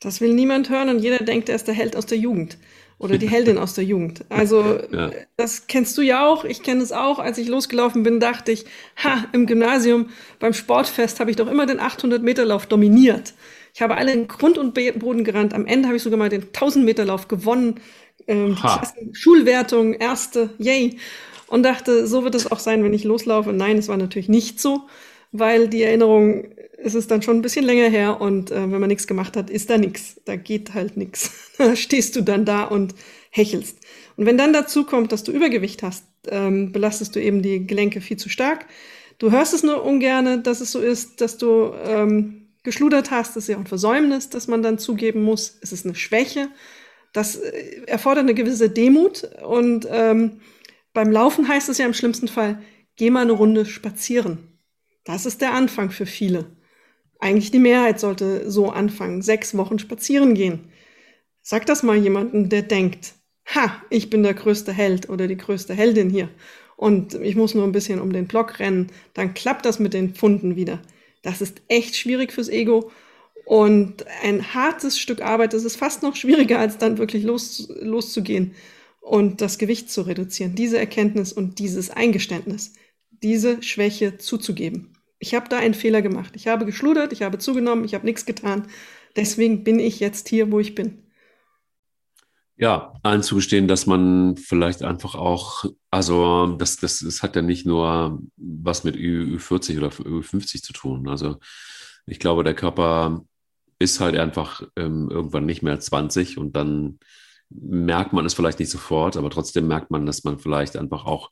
[0.00, 2.58] Das will niemand hören und jeder denkt, er ist der Held aus der Jugend
[2.98, 4.24] oder die Heldin aus der Jugend.
[4.28, 5.10] Also ja.
[5.36, 7.18] das kennst du ja auch, ich kenne es auch.
[7.18, 8.64] Als ich losgelaufen bin, dachte ich,
[9.02, 13.34] ha, im Gymnasium beim Sportfest habe ich doch immer den 800-Meter-Lauf dominiert.
[13.74, 15.54] Ich habe alle in Grund und Boden gerannt.
[15.54, 17.80] Am Ende habe ich sogar mal den 1000-Meter-Lauf gewonnen.
[18.26, 18.56] Ähm,
[19.00, 20.98] die Schulwertung, erste, yay.
[21.46, 23.52] Und dachte, so wird es auch sein, wenn ich loslaufe.
[23.52, 24.82] Nein, es war natürlich nicht so,
[25.32, 26.46] weil die Erinnerung
[26.84, 29.50] es ist dann schon ein bisschen länger her und äh, wenn man nichts gemacht hat,
[29.50, 30.20] ist da nichts.
[30.24, 31.30] Da geht halt nichts.
[31.58, 32.94] Da stehst du dann da und
[33.30, 33.78] hechelst.
[34.16, 38.00] Und wenn dann dazu kommt, dass du Übergewicht hast, ähm, belastest du eben die Gelenke
[38.00, 38.66] viel zu stark.
[39.18, 43.36] Du hörst es nur ungerne, dass es so ist, dass du ähm, geschludert hast.
[43.36, 45.58] Ist ja ein Versäumnis, das man dann zugeben muss.
[45.60, 46.48] Es ist eine Schwäche.
[47.12, 49.24] Das äh, erfordert eine gewisse Demut.
[49.42, 50.40] Und ähm,
[50.92, 52.62] beim Laufen heißt es ja im schlimmsten Fall,
[52.96, 54.58] geh mal eine Runde spazieren.
[55.04, 56.56] Das ist der Anfang für viele.
[57.18, 60.72] Eigentlich die Mehrheit sollte so anfangen, sechs Wochen spazieren gehen.
[61.40, 63.14] Sag das mal jemandem, der denkt,
[63.54, 66.28] ha, ich bin der größte Held oder die größte Heldin hier
[66.82, 70.14] und ich muss nur ein bisschen um den Block rennen, dann klappt das mit den
[70.14, 70.80] Pfunden wieder.
[71.22, 72.90] Das ist echt schwierig fürs Ego
[73.44, 75.54] und ein hartes Stück Arbeit.
[75.54, 78.54] Das ist fast noch schwieriger, als dann wirklich los, loszugehen
[79.00, 80.54] und das Gewicht zu reduzieren.
[80.54, 82.74] Diese Erkenntnis und dieses Eingeständnis,
[83.10, 84.96] diese Schwäche zuzugeben.
[85.18, 86.32] Ich habe da einen Fehler gemacht.
[86.34, 88.66] Ich habe geschludert, ich habe zugenommen, ich habe nichts getan.
[89.14, 91.04] Deswegen bin ich jetzt hier, wo ich bin.
[92.56, 98.20] Ja, einzugestehen, dass man vielleicht einfach auch, also das, das, das hat ja nicht nur
[98.36, 101.08] was mit Ü40 oder Ü50 zu tun.
[101.08, 101.38] Also
[102.06, 103.24] ich glaube, der Körper
[103.78, 106.98] ist halt einfach ähm, irgendwann nicht mehr 20 und dann
[107.50, 111.30] merkt man es vielleicht nicht sofort, aber trotzdem merkt man, dass man vielleicht einfach auch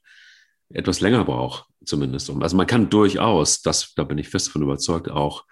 [0.70, 2.30] etwas länger braucht, zumindest.
[2.30, 5.44] Also man kann durchaus, das, da bin ich fest von überzeugt, auch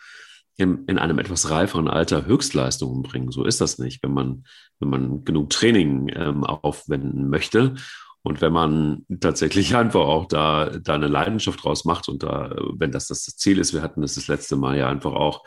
[0.58, 3.30] in, in einem etwas reiferen Alter Höchstleistungen bringen.
[3.30, 4.44] So ist das nicht, wenn man,
[4.80, 7.76] wenn man genug Training ähm, aufwenden möchte.
[8.22, 12.90] Und wenn man tatsächlich einfach auch da, da eine Leidenschaft draus macht und da, wenn
[12.90, 15.44] das das Ziel ist, wir hatten das das letzte Mal ja einfach auch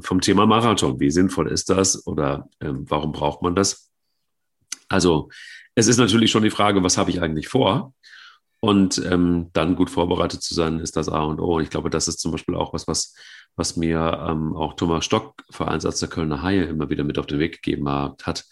[0.00, 1.00] vom Thema Marathon.
[1.00, 3.90] Wie sinnvoll ist das oder ähm, warum braucht man das?
[4.90, 5.30] Also
[5.74, 7.94] es ist natürlich schon die Frage, was habe ich eigentlich vor?
[8.64, 11.56] Und ähm, dann gut vorbereitet zu sein, ist das A und O.
[11.56, 13.14] Und ich glaube, das ist zum Beispiel auch was, was,
[13.56, 17.40] was mir ähm, auch Thomas Stock, Vereinsarzt der Kölner Haie, immer wieder mit auf den
[17.40, 18.46] Weg gegeben hat.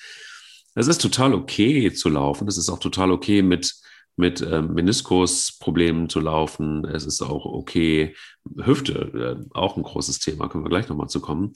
[0.75, 2.47] Es ist total okay zu laufen.
[2.47, 3.75] Es ist auch total okay mit,
[4.17, 6.85] mit ähm, Meniskusproblemen zu laufen.
[6.85, 8.15] Es ist auch okay,
[8.63, 11.55] Hüfte, äh, auch ein großes Thema, können wir gleich nochmal zu kommen.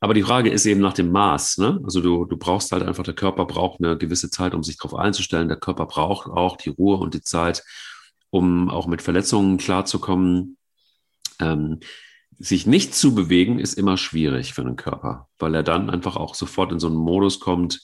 [0.00, 1.58] Aber die Frage ist eben nach dem Maß.
[1.58, 1.80] Ne?
[1.82, 4.94] Also du, du brauchst halt einfach, der Körper braucht eine gewisse Zeit, um sich darauf
[4.94, 5.48] einzustellen.
[5.48, 7.64] Der Körper braucht auch die Ruhe und die Zeit,
[8.30, 10.56] um auch mit Verletzungen klarzukommen.
[11.40, 11.80] Ähm,
[12.38, 16.36] sich nicht zu bewegen ist immer schwierig für den Körper, weil er dann einfach auch
[16.36, 17.80] sofort in so einen Modus kommt,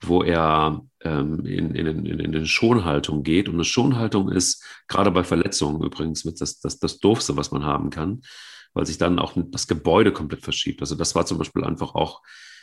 [0.00, 3.48] wo er ähm, in, in, in, in eine Schonhaltung geht.
[3.48, 7.64] Und eine Schonhaltung ist gerade bei Verletzungen übrigens mit das, das, das Doofste, was man
[7.64, 8.22] haben kann
[8.74, 10.80] weil sich dann auch das Gebäude komplett verschiebt.
[10.80, 12.22] Also das war zum Beispiel einfach auch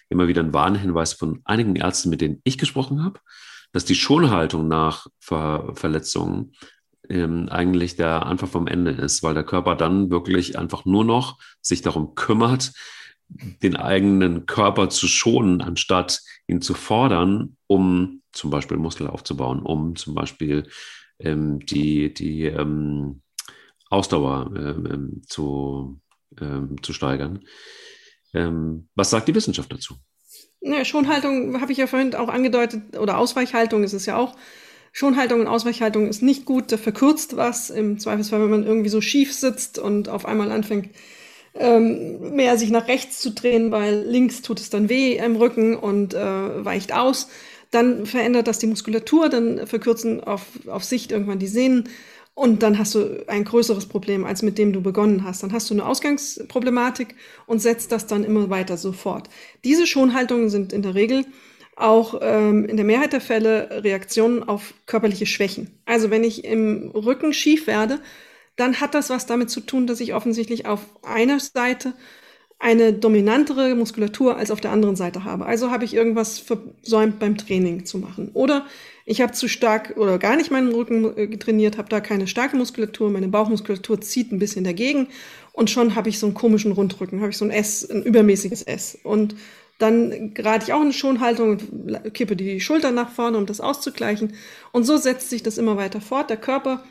[0.10, 3.20] immer wieder ein Warnhinweis von einigen Ärzten, mit denen ich gesprochen habe,
[3.72, 6.54] dass die Schonhaltung nach Ver Verletzungen
[7.10, 11.40] ähm, eigentlich der Anfang vom Ende ist, weil der Körper dann wirklich einfach nur noch
[11.62, 12.72] sich darum kümmert,
[13.28, 19.96] den eigenen Körper zu schonen, anstatt ihn zu fordern, um zum Beispiel Muskel aufzubauen, um
[19.96, 20.68] zum Beispiel
[21.20, 23.22] ähm, die, die ähm,
[23.90, 26.00] Ausdauer ähm, ähm, zu,
[26.40, 27.46] ähm, zu steigern.
[28.34, 29.96] Ähm, was sagt die Wissenschaft dazu?
[30.62, 34.36] Ja, Schonhaltung habe ich ja vorhin auch angedeutet, oder Ausweichhaltung ist es ja auch.
[34.92, 37.70] Schonhaltung und Ausweichhaltung ist nicht gut, da verkürzt was.
[37.70, 40.90] Im Zweifelsfall, wenn man irgendwie so schief sitzt und auf einmal anfängt,
[41.54, 45.76] ähm, mehr sich nach rechts zu drehen, weil links tut es dann weh im Rücken
[45.76, 47.30] und äh, weicht aus.
[47.72, 51.90] Dann verändert das die Muskulatur, dann verkürzen auf, auf Sicht irgendwann die Sehnen
[52.36, 55.42] und dann hast du ein größeres Problem, als mit dem du begonnen hast.
[55.42, 57.16] Dann hast du eine Ausgangsproblematik
[57.48, 59.30] und setzt das dann immer weiter sofort.
[59.64, 61.26] Diese Schonhaltungen sind in der Regel
[61.78, 65.80] auch ähm, in der Mehrheit der Fälle Reaktionen auf körperliche Schwächen.
[65.86, 68.00] Also wenn ich im Rücken schief werde,
[68.58, 71.94] dann hat das was damit zu tun, dass ich offensichtlich auf einer Seite
[72.60, 75.46] eine dominantere Muskulatur als auf der anderen Seite habe.
[75.46, 78.32] Also habe ich irgendwas versäumt beim Training zu machen.
[78.34, 78.66] Oder
[79.06, 82.58] ich habe zu stark oder gar nicht meinen Rücken äh, trainiert, habe da keine starke
[82.58, 85.08] Muskulatur, meine Bauchmuskulatur zieht ein bisschen dagegen
[85.54, 88.64] und schon habe ich so einen komischen Rundrücken, habe ich so ein S, ein übermäßiges
[88.64, 88.98] S.
[89.04, 89.36] Und
[89.78, 94.34] dann gerate ich auch in Schonhaltung und kippe die Schultern nach vorne, um das auszugleichen.
[94.72, 96.30] Und so setzt sich das immer weiter fort.
[96.30, 96.84] Der Körper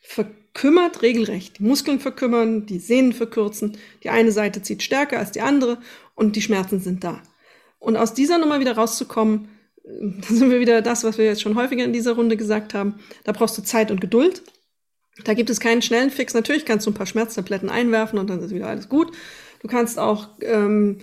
[0.00, 1.58] verkümmert regelrecht.
[1.58, 5.78] Die Muskeln verkümmern, die Sehnen verkürzen, die eine Seite zieht stärker als die andere
[6.14, 7.22] und die Schmerzen sind da.
[7.78, 9.48] Und aus dieser Nummer wieder rauszukommen,
[9.84, 12.96] da sind wir wieder das, was wir jetzt schon häufiger in dieser Runde gesagt haben.
[13.24, 14.42] Da brauchst du Zeit und Geduld.
[15.24, 16.34] Da gibt es keinen schnellen Fix.
[16.34, 19.12] Natürlich kannst du ein paar Schmerztabletten einwerfen und dann ist wieder alles gut.
[19.60, 20.98] Du kannst auch ähm,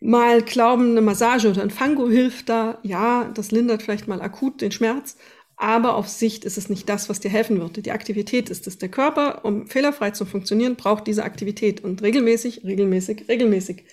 [0.00, 2.78] mal glauben, eine Massage oder ein Fango hilft da.
[2.82, 5.16] Ja, das lindert vielleicht mal akut den Schmerz.
[5.56, 7.80] Aber auf Sicht ist es nicht das, was dir helfen würde.
[7.80, 8.78] Die Aktivität ist es.
[8.78, 13.84] Der Körper, um fehlerfrei zu funktionieren, braucht diese Aktivität und regelmäßig, regelmäßig, regelmäßig.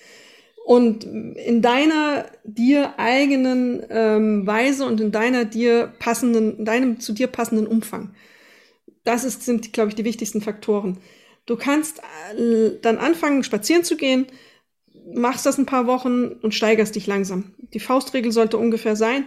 [0.64, 7.12] Und in deiner dir eigenen ähm, Weise und in deiner dir passenden, in deinem zu
[7.12, 8.14] dir passenden Umfang.
[9.04, 10.98] Das ist, sind, glaube ich, die wichtigsten Faktoren.
[11.46, 12.00] Du kannst
[12.38, 14.26] äh, dann anfangen, spazieren zu gehen,
[15.14, 17.54] machst das ein paar Wochen und steigerst dich langsam.
[17.74, 19.26] Die Faustregel sollte ungefähr sein,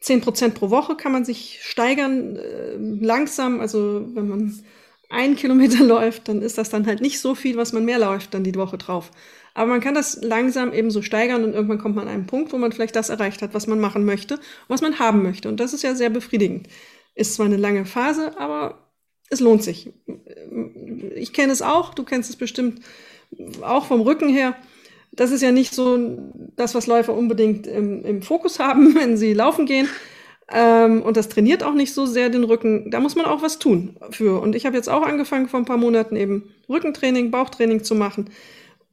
[0.00, 3.60] zehn Prozent pro Woche kann man sich steigern, äh, langsam.
[3.60, 4.64] Also wenn man
[5.10, 8.34] ein Kilometer läuft, dann ist das dann halt nicht so viel, was man mehr läuft
[8.34, 9.10] dann die Woche drauf.
[9.56, 12.52] Aber man kann das langsam eben so steigern und irgendwann kommt man an einen Punkt,
[12.52, 14.38] wo man vielleicht das erreicht hat, was man machen möchte
[14.68, 15.48] was man haben möchte.
[15.48, 16.68] Und das ist ja sehr befriedigend.
[17.14, 18.90] Ist zwar eine lange Phase, aber
[19.30, 19.94] es lohnt sich.
[21.14, 22.82] Ich kenne es auch, du kennst es bestimmt
[23.62, 24.54] auch vom Rücken her.
[25.12, 26.18] Das ist ja nicht so
[26.56, 29.88] das, was Läufer unbedingt im, im Fokus haben, wenn sie laufen gehen.
[30.52, 32.90] Ähm, und das trainiert auch nicht so sehr den Rücken.
[32.90, 34.38] Da muss man auch was tun für.
[34.38, 38.28] Und ich habe jetzt auch angefangen, vor ein paar Monaten eben Rückentraining, Bauchtraining zu machen.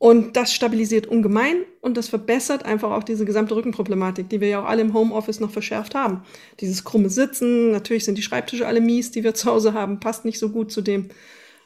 [0.04, 4.62] Und das stabilisiert ungemein und das verbessert einfach auch diese gesamte Rückenproblematik, die wir ja
[4.62, 6.24] auch alle im Homeoffice noch verschärft haben.
[6.60, 10.26] Dieses krumme Sitzen, natürlich sind die Schreibtische alle mies, die wir zu Hause haben, passt
[10.26, 11.08] nicht so gut zu dem.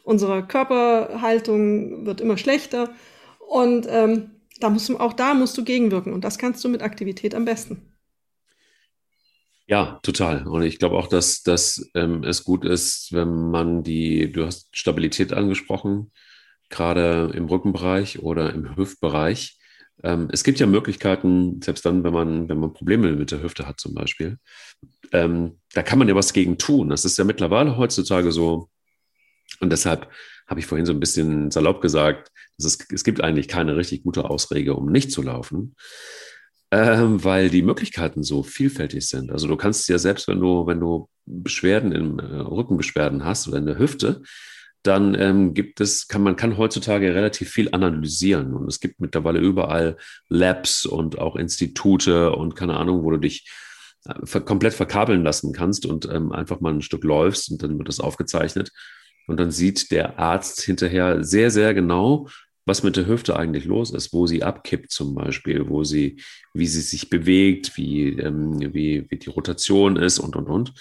[0.04, 2.92] Unsere Körperhaltung wird immer schlechter
[3.40, 4.30] und ähm,
[4.60, 7.44] da musst du, auch da musst du gegenwirken und das kannst du mit Aktivität am
[7.44, 7.92] besten.
[9.66, 10.46] Ja, total.
[10.46, 14.68] Und ich glaube auch, dass, dass ähm, es gut ist, wenn man die, du hast
[14.78, 16.12] Stabilität angesprochen,
[16.70, 19.58] gerade im Rückenbereich oder im Hüftbereich.
[20.04, 23.68] Ähm, es gibt ja Möglichkeiten, selbst dann, wenn man, wenn man Probleme mit der Hüfte
[23.68, 24.38] hat zum Beispiel,
[25.12, 26.90] ähm, da kann man ja was gegen tun.
[26.90, 28.70] Das ist ja mittlerweile heutzutage so.
[29.60, 30.10] Und deshalb
[30.48, 34.30] habe ich vorhin so ein bisschen salopp gesagt, es, es gibt eigentlich keine richtig gute
[34.30, 35.76] Ausrede, um nicht zu laufen.
[36.70, 39.32] Ähm, weil die Möglichkeiten so vielfältig sind.
[39.32, 43.58] Also du kannst ja selbst, wenn du, wenn du Beschwerden im äh, Rückenbeschwerden hast oder
[43.58, 44.22] in der Hüfte,
[44.88, 48.54] dann ähm, gibt es, kann man kann heutzutage relativ viel analysieren.
[48.54, 49.98] Und es gibt mittlerweile überall
[50.30, 53.50] Labs und auch Institute und keine Ahnung, wo du dich
[54.06, 57.88] äh, komplett verkabeln lassen kannst und ähm, einfach mal ein Stück läufst und dann wird
[57.88, 58.72] das aufgezeichnet.
[59.28, 62.28] Und dann sieht der Arzt hinterher sehr, sehr genau,
[62.66, 66.22] was mit der Hüfte eigentlich los ist, wo sie abkippt zum Beispiel, wo sie,
[66.54, 70.74] wie sie sich bewegt, wie, ähm, wie, wie die Rotation ist und, und, und.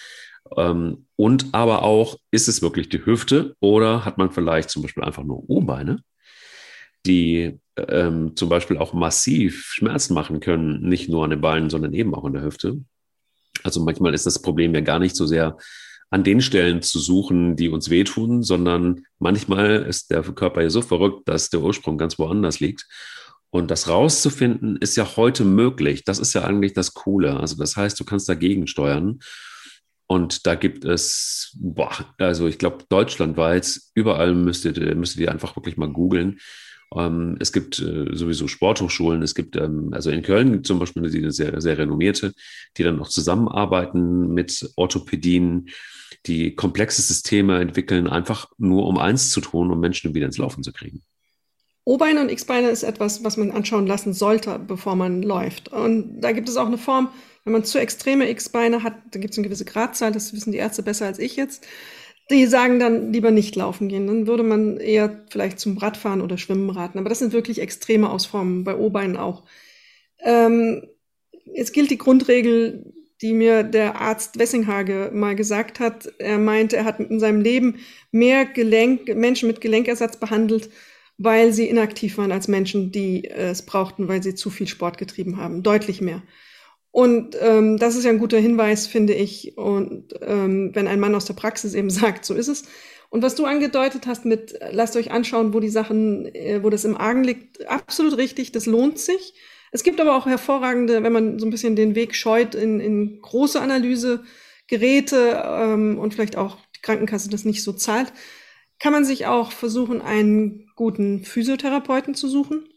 [0.56, 5.04] Ähm, und aber auch, ist es wirklich die Hüfte oder hat man vielleicht zum Beispiel
[5.04, 6.02] einfach nur O-Beine,
[7.06, 11.94] die ähm, zum Beispiel auch massiv Schmerzen machen können, nicht nur an den Beinen, sondern
[11.94, 12.80] eben auch in der Hüfte.
[13.62, 15.56] Also manchmal ist das Problem ja gar nicht so sehr
[16.10, 20.82] an den Stellen zu suchen, die uns wehtun, sondern manchmal ist der Körper ja so
[20.82, 22.86] verrückt, dass der Ursprung ganz woanders liegt.
[23.50, 26.04] Und das rauszufinden ist ja heute möglich.
[26.04, 27.38] Das ist ja eigentlich das Coole.
[27.40, 29.20] Also das heißt, du kannst dagegen steuern.
[30.06, 35.76] Und da gibt es, boah, also ich glaube, deutschlandweit, überall müsstet, müsstet ihr einfach wirklich
[35.76, 36.38] mal googeln.
[36.94, 41.32] Ähm, es gibt äh, sowieso Sporthochschulen, es gibt, ähm, also in Köln zum Beispiel eine
[41.32, 42.32] sehr, sehr renommierte,
[42.76, 45.68] die dann noch zusammenarbeiten mit Orthopädien,
[46.26, 50.62] die komplexe Systeme entwickeln, einfach nur um eins zu tun, um Menschen wieder ins Laufen
[50.62, 51.02] zu kriegen.
[51.88, 55.68] O-Beine und X-Beine ist etwas, was man anschauen lassen sollte, bevor man läuft.
[55.68, 57.10] Und da gibt es auch eine Form,
[57.44, 60.58] wenn man zu extreme X-Beine hat, da gibt es eine gewisse Gradzahl, das wissen die
[60.58, 61.64] Ärzte besser als ich jetzt.
[62.28, 64.08] Die sagen dann lieber nicht laufen gehen.
[64.08, 66.98] Dann würde man eher vielleicht zum Radfahren oder Schwimmen raten.
[66.98, 69.44] Aber das sind wirklich extreme Ausformen, bei O-Beinen auch.
[70.24, 70.88] Ähm,
[71.54, 76.12] es gilt die Grundregel, die mir der Arzt Wessinghage mal gesagt hat.
[76.18, 77.76] Er meinte, er hat in seinem Leben
[78.10, 80.68] mehr Gelenk, Menschen mit Gelenkersatz behandelt,
[81.18, 85.38] weil sie inaktiv waren als Menschen, die es brauchten, weil sie zu viel Sport getrieben
[85.38, 85.62] haben.
[85.62, 86.22] Deutlich mehr.
[86.90, 89.58] Und ähm, das ist ja ein guter Hinweis, finde ich.
[89.58, 92.64] Und ähm, wenn ein Mann aus der Praxis eben sagt, so ist es.
[93.10, 96.84] Und was du angedeutet hast mit, lasst euch anschauen, wo die Sachen, äh, wo das
[96.84, 99.34] im Argen liegt, absolut richtig, das lohnt sich.
[99.72, 103.20] Es gibt aber auch hervorragende, wenn man so ein bisschen den Weg scheut in, in
[103.20, 108.12] große Analysegeräte ähm, und vielleicht auch die Krankenkasse das nicht so zahlt,
[108.78, 112.68] kann man sich auch versuchen, einen guten Physiotherapeuten zu suchen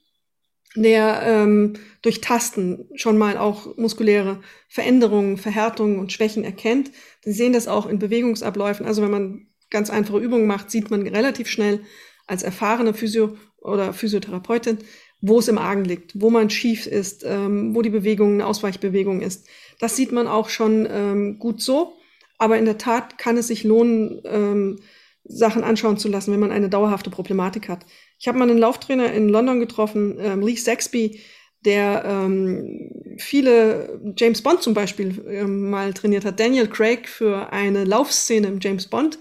[0.76, 6.91] der ähm, durch Tasten schon mal auch muskuläre Veränderungen, Verhärtungen und Schwächen erkennt.
[7.24, 8.86] Sie sehen das auch in Bewegungsabläufen.
[8.86, 11.82] Also wenn man ganz einfache Übungen macht, sieht man relativ schnell
[12.28, 14.78] als erfahrene Physio- oder Physiotherapeutin,
[15.22, 19.22] wo es im Argen liegt, wo man schief ist, ähm, wo die Bewegung eine Ausweichbewegung
[19.22, 19.47] ist.
[19.80, 21.95] Das sieht man auch schon ähm, gut so.
[22.38, 24.80] Aber in der Tat kann es sich lohnen, ähm,
[25.24, 27.86] Sachen anschauen zu lassen, wenn man eine dauerhafte Problematik hat.
[28.20, 31.20] Ich habe mal einen Lauftrainer in London getroffen, ähm, Lee Saxby,
[31.65, 36.39] der ähm, viele James Bond zum Beispiel ähm, mal trainiert hat.
[36.39, 39.20] Daniel Craig für eine Laufszene im James Bond,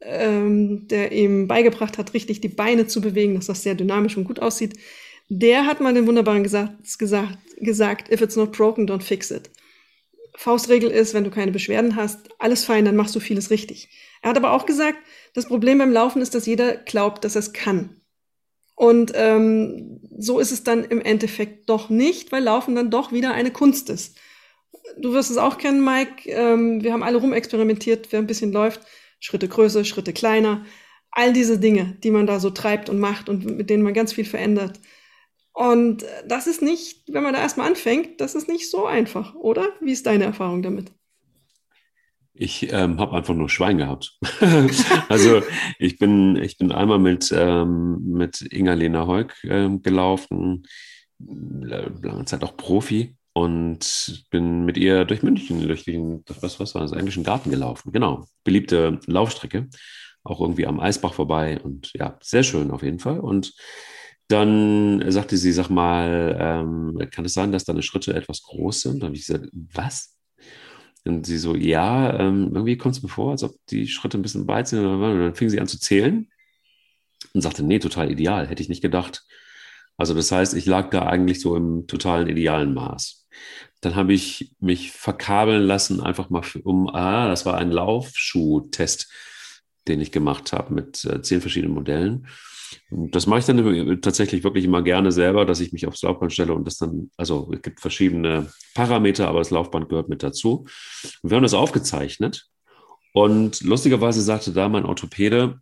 [0.00, 4.24] ähm, der ihm beigebracht hat, richtig die Beine zu bewegen, dass das sehr dynamisch und
[4.24, 4.78] gut aussieht.
[5.28, 9.48] der hat mal den wunderbaren Satz gesagt, gesagt, if it's not broken, don't fix it.
[10.40, 13.90] Faustregel ist, wenn du keine Beschwerden hast, alles fein, dann machst du vieles richtig.
[14.22, 14.96] Er hat aber auch gesagt,
[15.34, 18.00] das Problem beim Laufen ist, dass jeder glaubt, dass er es kann.
[18.74, 23.34] Und ähm, so ist es dann im Endeffekt doch nicht, weil Laufen dann doch wieder
[23.34, 24.16] eine Kunst ist.
[24.96, 26.30] Du wirst es auch kennen, Mike.
[26.30, 28.80] Ähm, wir haben alle rumexperimentiert, wer ein bisschen läuft.
[29.18, 30.64] Schritte größer, Schritte kleiner.
[31.10, 34.14] All diese Dinge, die man da so treibt und macht und mit denen man ganz
[34.14, 34.80] viel verändert.
[35.52, 39.68] Und das ist nicht, wenn man da erstmal anfängt, das ist nicht so einfach, oder?
[39.80, 40.92] Wie ist deine Erfahrung damit?
[42.32, 44.18] Ich ähm, habe einfach nur Schwein gehabt.
[45.08, 45.42] also
[45.78, 50.66] ich bin, ich bin einmal mit, ähm, mit Inga-Lena Heuk ähm, gelaufen,
[51.18, 56.82] lange Zeit auch Profi und bin mit ihr durch München, durch den, was, was war
[56.82, 57.92] das, englischen Garten gelaufen.
[57.92, 59.68] Genau, beliebte Laufstrecke,
[60.24, 63.20] auch irgendwie am Eisbach vorbei und ja, sehr schön auf jeden Fall.
[63.20, 63.52] Und
[64.30, 69.00] dann sagte sie, sag mal, ähm, kann es sein, dass deine Schritte etwas groß sind?
[69.00, 70.16] Dann habe ich gesagt, was?
[71.04, 74.22] Und sie so, ja, ähm, irgendwie kommt es mir vor, als ob die Schritte ein
[74.22, 74.84] bisschen weit sind.
[74.84, 76.28] Und dann fing sie an zu zählen
[77.34, 79.24] und sagte, nee, total ideal, hätte ich nicht gedacht.
[79.96, 83.26] Also das heißt, ich lag da eigentlich so im totalen idealen Maß.
[83.80, 89.10] Dann habe ich mich verkabeln lassen, einfach mal um, ah, das war ein Laufschuh-Test,
[89.88, 92.26] den ich gemacht habe mit äh, zehn verschiedenen Modellen.
[92.90, 96.54] Das mache ich dann tatsächlich wirklich immer gerne selber, dass ich mich aufs Laufband stelle
[96.54, 100.66] und das dann, also es gibt verschiedene Parameter, aber das Laufband gehört mit dazu.
[101.22, 102.48] Wir haben das aufgezeichnet
[103.12, 105.60] und lustigerweise sagte da mein Orthopäde,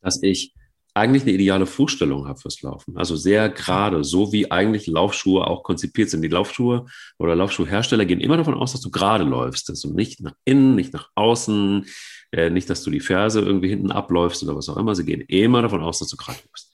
[0.00, 0.54] dass ich
[0.94, 2.96] eigentlich eine ideale Fußstellung habe fürs Laufen.
[2.96, 6.22] Also sehr gerade, so wie eigentlich Laufschuhe auch konzipiert sind.
[6.22, 6.86] Die Laufschuhe
[7.18, 10.74] oder Laufschuhhersteller gehen immer davon aus, dass du gerade läufst, dass du nicht nach innen,
[10.74, 11.86] nicht nach außen,
[12.32, 14.94] äh, nicht, dass du die Ferse irgendwie hinten abläufst oder was auch immer.
[14.94, 16.72] Sie gehen immer davon aus, dass du gerade läufst.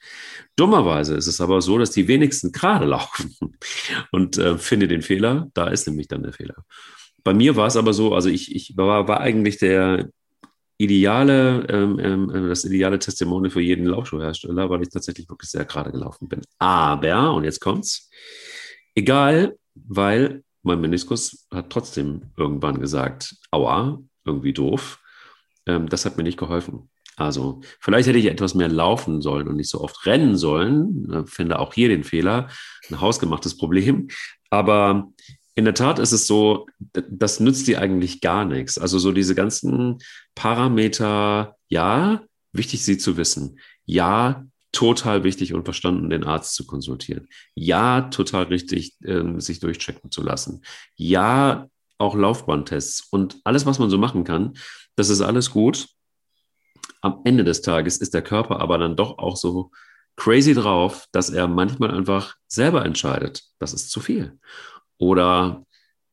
[0.56, 3.34] Dummerweise ist es aber so, dass die wenigsten gerade laufen.
[4.10, 6.64] Und äh, finde den Fehler, da ist nämlich dann der Fehler.
[7.22, 10.10] Bei mir war es aber so, also ich, ich war, war eigentlich der
[10.76, 15.92] ideale, ähm, ähm, das ideale Testimonial für jeden Laufschuhhersteller, weil ich tatsächlich wirklich sehr gerade
[15.92, 16.42] gelaufen bin.
[16.58, 18.10] Aber, und jetzt kommt's,
[18.94, 24.98] egal, weil mein Meniskus hat trotzdem irgendwann gesagt, aua, irgendwie doof.
[25.66, 26.90] Ähm, das hat mir nicht geholfen.
[27.16, 31.24] Also vielleicht hätte ich etwas mehr laufen sollen und nicht so oft rennen sollen.
[31.26, 32.48] Ich finde auch hier den Fehler,
[32.90, 34.08] ein hausgemachtes Problem.
[34.50, 35.12] Aber
[35.54, 36.66] in der Tat ist es so,
[37.08, 38.78] das nützt dir eigentlich gar nichts.
[38.78, 39.98] Also so diese ganzen
[40.34, 43.60] Parameter, ja, wichtig sie zu wissen.
[43.84, 47.28] Ja, total wichtig und verstanden, den Arzt zu konsultieren.
[47.54, 50.62] Ja, total richtig, äh, sich durchchecken zu lassen.
[50.96, 51.68] Ja,
[51.98, 54.54] auch Laufbahntests und alles, was man so machen kann,
[54.96, 55.88] das ist alles gut.
[57.00, 59.70] Am Ende des Tages ist der Körper aber dann doch auch so
[60.16, 64.38] crazy drauf, dass er manchmal einfach selber entscheidet, das ist zu viel.
[64.98, 65.64] Oder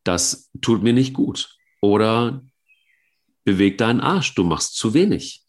[0.03, 1.55] das tut mir nicht gut.
[1.81, 2.41] Oder
[3.43, 5.43] beweg deinen Arsch, du machst zu wenig.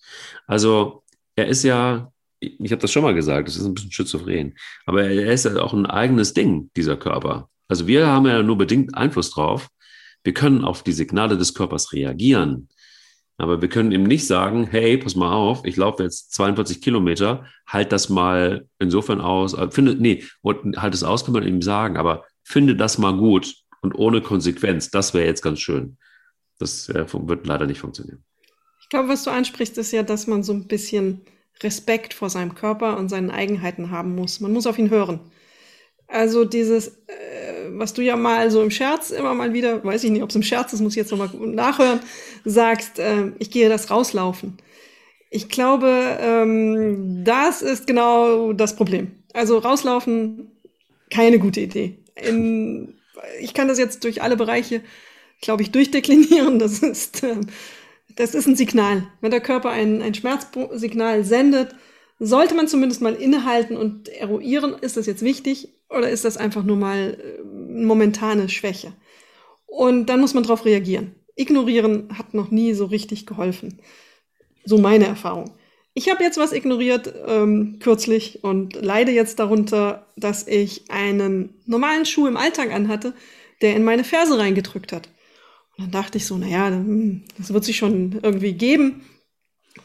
[0.46, 1.04] Also
[1.36, 4.56] er ist ja, ich habe das schon mal gesagt, das ist ein bisschen schizophren,
[4.86, 7.48] aber er ist ja auch ein eigenes Ding, dieser Körper.
[7.68, 9.68] Also wir haben ja nur bedingt Einfluss drauf.
[10.24, 12.68] Wir können auf die Signale des Körpers reagieren.
[13.38, 17.46] Aber wir können ihm nicht sagen, hey, pass mal auf, ich laufe jetzt 42 Kilometer,
[17.66, 21.62] halt das mal insofern aus, äh, finde, nee, und halt es aus kann man ihm
[21.62, 25.96] sagen, aber finde das mal gut und ohne Konsequenz, das wäre jetzt ganz schön.
[26.58, 28.22] Das äh, wird leider nicht funktionieren.
[28.80, 31.22] Ich glaube, was du ansprichst, ist ja, dass man so ein bisschen
[31.62, 34.40] Respekt vor seinem Körper und seinen Eigenheiten haben muss.
[34.40, 35.20] Man muss auf ihn hören.
[36.12, 40.10] Also dieses, äh, was du ja mal so im Scherz immer mal wieder, weiß ich
[40.10, 42.00] nicht, ob es im Scherz ist, muss ich jetzt nochmal nachhören,
[42.44, 44.58] sagst, äh, ich gehe das rauslaufen.
[45.30, 49.12] Ich glaube, ähm, das ist genau das Problem.
[49.32, 50.50] Also rauslaufen,
[51.10, 51.96] keine gute Idee.
[52.14, 52.98] In,
[53.40, 54.82] ich kann das jetzt durch alle Bereiche,
[55.40, 56.58] glaube ich, durchdeklinieren.
[56.58, 57.36] Das ist, äh,
[58.16, 59.06] das ist ein Signal.
[59.22, 61.74] Wenn der Körper ein, ein Schmerzsignal sendet,
[62.18, 66.62] sollte man zumindest mal innehalten und eruieren, ist das jetzt wichtig oder ist das einfach
[66.62, 68.92] nur mal äh, momentane Schwäche?
[69.66, 71.14] Und dann muss man darauf reagieren.
[71.34, 73.80] Ignorieren hat noch nie so richtig geholfen.
[74.64, 75.52] So meine Erfahrung.
[75.94, 82.06] Ich habe jetzt was ignoriert ähm, kürzlich und leide jetzt darunter, dass ich einen normalen
[82.06, 83.14] Schuh im Alltag anhatte,
[83.60, 85.08] der in meine Ferse reingedrückt hat.
[85.76, 86.70] Und dann dachte ich so, naja,
[87.38, 89.04] das wird sich schon irgendwie geben.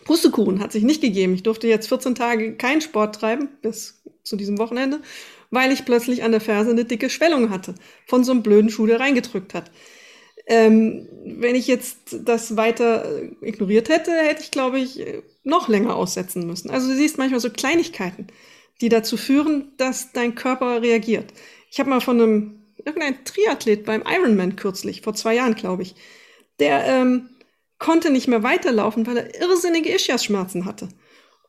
[0.06, 1.34] Pustekuchen hat sich nicht gegeben.
[1.34, 5.02] Ich durfte jetzt 14 Tage keinen Sport treiben, bis zu diesem Wochenende,
[5.52, 7.76] weil ich plötzlich an der Ferse eine dicke Schwellung hatte,
[8.08, 9.72] von so einem blöden Schuh, der reingedrückt hat.
[10.48, 15.04] Ähm, wenn ich jetzt das weiter äh, ignoriert hätte, hätte ich, glaube ich,
[15.44, 16.70] noch länger aussetzen müssen.
[16.70, 18.28] Also du siehst manchmal so Kleinigkeiten.
[18.82, 21.34] die dazu führen, dass dein Körper reagiert.
[21.72, 25.96] Ich habe mal von einem irgendein Triathlet beim Ironman kürzlich, vor zwei Jahren, glaube ich,
[26.60, 27.30] der ähm,
[27.80, 30.90] konnte nicht mehr weiterlaufen, weil er irrsinnige Ischias-Schmerzen hatte.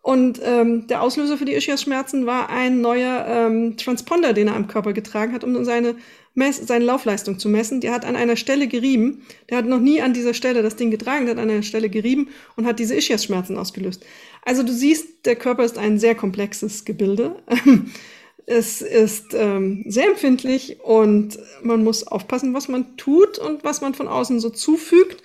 [0.09, 4.67] Und ähm, der Auslöser für die Ischias-Schmerzen war ein neuer ähm, Transponder, den er am
[4.67, 5.97] Körper getragen hat, um seine,
[6.33, 7.83] Mess seine Laufleistung zu messen.
[7.83, 9.27] Der hat an einer Stelle gerieben.
[9.51, 11.91] Der hat noch nie an dieser Stelle das Ding getragen, der hat an einer Stelle
[11.91, 14.03] gerieben und hat diese Ischias-Schmerzen ausgelöst.
[14.47, 17.43] Also du siehst, der Körper ist ein sehr komplexes Gebilde.
[18.47, 23.93] es ist ähm, sehr empfindlich und man muss aufpassen, was man tut und was man
[23.93, 25.23] von außen so zufügt.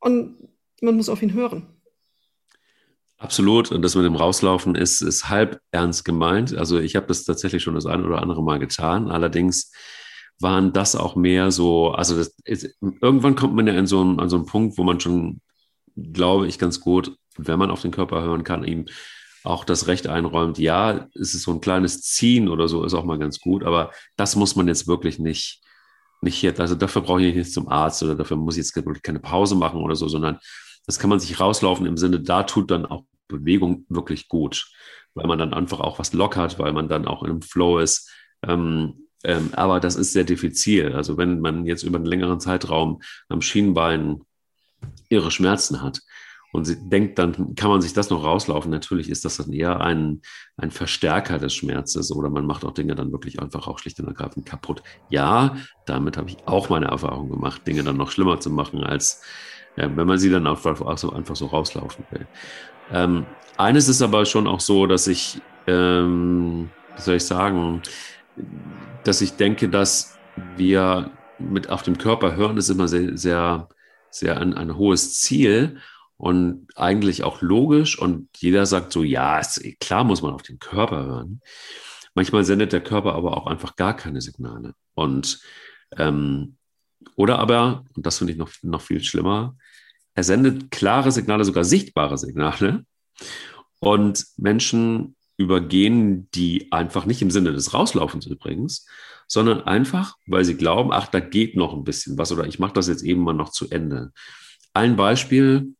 [0.00, 0.34] Und
[0.80, 1.75] man muss auf ihn hören.
[3.18, 3.72] Absolut.
[3.72, 6.54] Und das mit dem Rauslaufen ist, ist halb ernst gemeint.
[6.54, 9.10] Also ich habe das tatsächlich schon das ein oder andere Mal getan.
[9.10, 9.72] Allerdings
[10.40, 14.28] waren das auch mehr so, also ist, irgendwann kommt man ja in so einen, an
[14.28, 15.40] so einen Punkt, wo man schon,
[15.96, 18.86] glaube ich, ganz gut, wenn man auf den Körper hören kann, ihm
[19.44, 23.04] auch das Recht einräumt, ja, es ist so ein kleines Ziehen oder so, ist auch
[23.04, 25.62] mal ganz gut, aber das muss man jetzt wirklich nicht,
[26.20, 29.20] nicht hier, also dafür brauche ich nicht zum Arzt oder dafür muss ich jetzt keine
[29.20, 30.38] Pause machen oder so, sondern
[30.86, 34.70] das kann man sich rauslaufen im Sinne, da tut dann auch Bewegung wirklich gut,
[35.14, 38.10] weil man dann einfach auch was lockert, weil man dann auch im Flow ist.
[38.42, 40.92] Ähm, ähm, aber das ist sehr diffizil.
[40.92, 44.20] Also wenn man jetzt über einen längeren Zeitraum am Schienbein
[45.08, 46.00] ihre Schmerzen hat
[46.52, 48.70] und sie denkt, dann kann man sich das noch rauslaufen.
[48.70, 50.22] Natürlich ist das dann eher ein,
[50.56, 54.06] ein Verstärker des Schmerzes oder man macht auch Dinge dann wirklich einfach auch schlicht und
[54.06, 54.82] ergreifend kaputt.
[55.10, 55.56] Ja,
[55.86, 59.22] damit habe ich auch meine Erfahrung gemacht, Dinge dann noch schlimmer zu machen als
[59.76, 62.26] ja, wenn man sie dann einfach so, einfach so rauslaufen will.
[62.92, 67.82] Ähm, eines ist aber schon auch so, dass ich, ähm, wie soll ich sagen,
[69.04, 70.18] dass ich denke, dass
[70.56, 73.68] wir mit auf dem Körper hören, ist immer sehr, sehr,
[74.10, 75.78] sehr ein, ein hohes Ziel
[76.16, 77.98] und eigentlich auch logisch.
[77.98, 81.40] Und jeder sagt so, ja, ist, klar muss man auf den Körper hören.
[82.14, 84.74] Manchmal sendet der Körper aber auch einfach gar keine Signale.
[84.94, 85.40] Und
[85.98, 86.56] ähm,
[87.14, 89.56] oder aber, und das finde ich noch, noch viel schlimmer,
[90.16, 92.84] er sendet klare Signale, sogar sichtbare Signale.
[93.78, 98.86] Und Menschen übergehen die einfach nicht im Sinne des Rauslaufens übrigens,
[99.28, 102.72] sondern einfach, weil sie glauben, ach, da geht noch ein bisschen was oder ich mache
[102.72, 104.12] das jetzt eben mal noch zu Ende.
[104.72, 105.74] Ein Beispiel,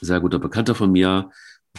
[0.00, 1.30] sehr guter Bekannter von mir,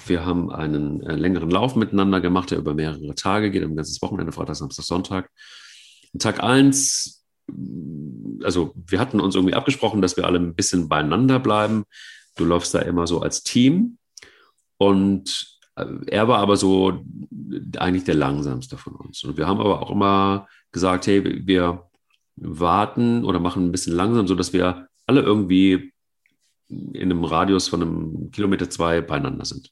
[0.05, 4.01] wir haben einen äh, längeren Lauf miteinander gemacht, der über mehrere Tage geht, ein ganzes
[4.01, 5.30] Wochenende, Freitag, Samstag, Sonntag.
[6.19, 7.24] Tag eins
[8.43, 11.85] also wir hatten uns irgendwie abgesprochen, dass wir alle ein bisschen beieinander bleiben.
[12.35, 13.97] Du läufst da immer so als Team.
[14.77, 17.03] Und äh, er war aber so
[17.77, 19.23] eigentlich der langsamste von uns.
[19.23, 21.83] Und wir haben aber auch immer gesagt, hey, wir
[22.35, 25.93] warten oder machen ein bisschen langsam, sodass wir alle irgendwie
[26.67, 29.71] in einem Radius von einem Kilometer zwei beieinander sind.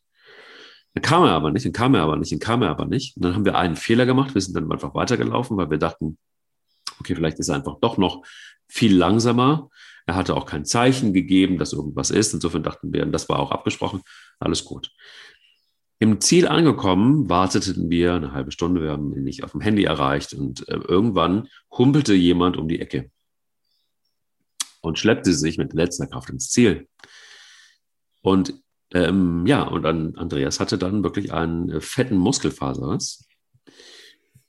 [0.94, 3.18] Dann kam er aber nicht, dann kam er aber nicht, dann kam er aber nicht.
[3.18, 4.36] Und dann haben wir einen Fehler gemacht.
[4.36, 6.18] Wir sind dann einfach weitergelaufen, weil wir dachten,
[7.00, 8.24] okay, vielleicht ist er einfach doch noch
[8.68, 9.70] viel langsamer.
[10.06, 12.34] Er hatte auch kein Zeichen gegeben, dass irgendwas ist.
[12.34, 14.02] Insofern dachten wir, das war auch abgesprochen,
[14.40, 14.92] alles gut.
[16.00, 19.86] Im Ziel angekommen, warteten wir eine halbe Stunde, wir haben ihn nicht auf dem Handy
[19.86, 23.10] erreicht und äh, irgendwann humpelte jemand um die Ecke
[24.82, 26.90] und schleppte sich mit letzter Kraft ins Ziel.
[28.22, 28.54] Und
[28.94, 33.26] ähm, ja, und an, Andreas hatte dann wirklich einen äh, fetten Muskelfaserriss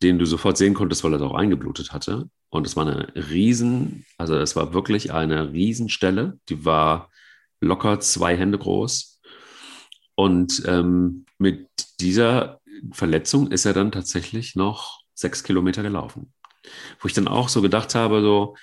[0.04, 2.28] den du sofort sehen konntest, weil er auch eingeblutet hatte.
[2.50, 7.10] Und es war eine riesen, also es war wirklich eine Riesenstelle, die war
[7.60, 9.20] locker zwei Hände groß.
[10.14, 11.68] Und ähm, mit
[12.00, 12.60] dieser
[12.92, 16.32] Verletzung ist er dann tatsächlich noch sechs Kilometer gelaufen.
[17.00, 18.56] Wo ich dann auch so gedacht habe, so,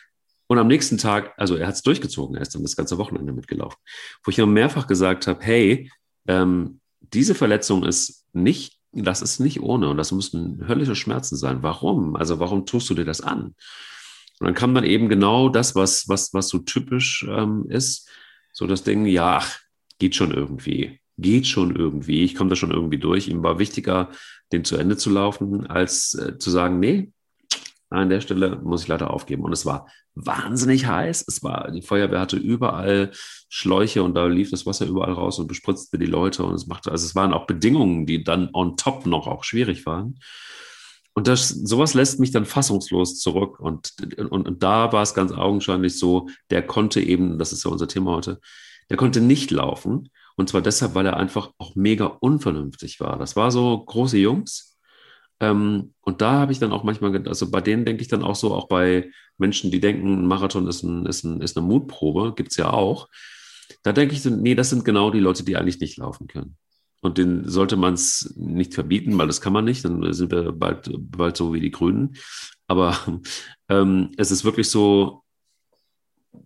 [0.48, 3.34] und am nächsten Tag, also er hat es durchgezogen, er ist dann das ganze Wochenende
[3.34, 3.78] mitgelaufen.
[4.24, 5.92] Wo ich dann mehrfach gesagt habe, hey,
[6.28, 11.64] ähm, diese Verletzung ist nicht das ist nicht ohne und das müssen höllische Schmerzen sein.
[11.64, 12.16] Warum?
[12.16, 13.56] Also warum tust du dir das an?
[14.40, 18.10] Und dann kam dann eben genau das, was, was, was so typisch ähm, ist,
[18.52, 19.60] so das Ding, ja, ach,
[20.00, 23.28] geht schon irgendwie, geht schon irgendwie, ich komme da schon irgendwie durch.
[23.28, 24.10] Ihm war wichtiger,
[24.52, 27.12] den zu Ende zu laufen, als äh, zu sagen, nee,
[27.92, 29.44] an der Stelle muss ich leider aufgeben.
[29.44, 31.26] Und es war wahnsinnig heiß.
[31.28, 33.12] Es war, die Feuerwehr hatte überall
[33.50, 36.44] Schläuche und da lief das Wasser überall raus und bespritzte die Leute.
[36.44, 39.86] Und es machte, also es waren auch Bedingungen, die dann on top noch auch schwierig
[39.86, 40.20] waren.
[41.14, 43.60] Und das, sowas lässt mich dann fassungslos zurück.
[43.60, 47.72] Und, und, und da war es ganz augenscheinlich so, der konnte eben, das ist ja
[47.72, 48.40] unser Thema heute,
[48.90, 50.10] der konnte nicht laufen.
[50.38, 53.18] Und zwar deshalb, weil er einfach auch mega unvernünftig war.
[53.18, 54.71] Das war so große Jungs,
[55.42, 58.36] ähm, und da habe ich dann auch manchmal, also bei denen denke ich dann auch
[58.36, 62.34] so, auch bei Menschen, die denken, ein Marathon ist, ein, ist, ein, ist eine Mutprobe,
[62.36, 63.10] gibt es ja auch.
[63.82, 66.58] Da denke ich, nee, das sind genau die Leute, die eigentlich nicht laufen können.
[67.02, 69.84] Und den sollte man es nicht verbieten, weil das kann man nicht.
[69.84, 72.16] Dann sind wir bald, bald so wie die Grünen.
[72.68, 72.96] Aber
[73.70, 75.24] ähm, es ist wirklich so,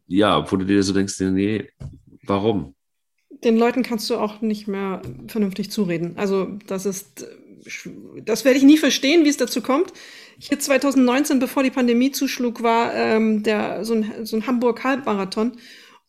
[0.08, 1.70] ja, wo du dir so denkst, nee,
[2.24, 2.76] warum?
[3.44, 6.14] Den Leuten kannst du auch nicht mehr vernünftig zureden.
[6.16, 7.28] Also das ist,
[8.24, 9.94] das werde ich nie verstehen, wie es dazu kommt.
[10.38, 15.54] Hier 2019, bevor die Pandemie zuschlug, war ähm, der, so ein, so ein Hamburg-Halbmarathon.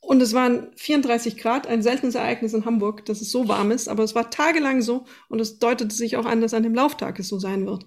[0.01, 3.89] Und es waren 34 Grad, ein seltenes Ereignis in Hamburg, dass es so warm ist,
[3.89, 7.19] aber es war tagelang so und es deutete sich auch an, dass an dem Lauftag
[7.19, 7.87] es so sein wird.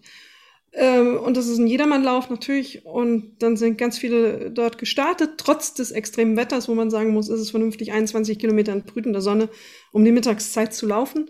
[0.73, 5.73] Ähm, und das ist ein Jedermannlauf natürlich und dann sind ganz viele dort gestartet, trotz
[5.73, 9.49] des extremen Wetters, wo man sagen muss, ist es vernünftig, 21 Kilometer in brütender Sonne
[9.91, 11.29] um die Mittagszeit zu laufen.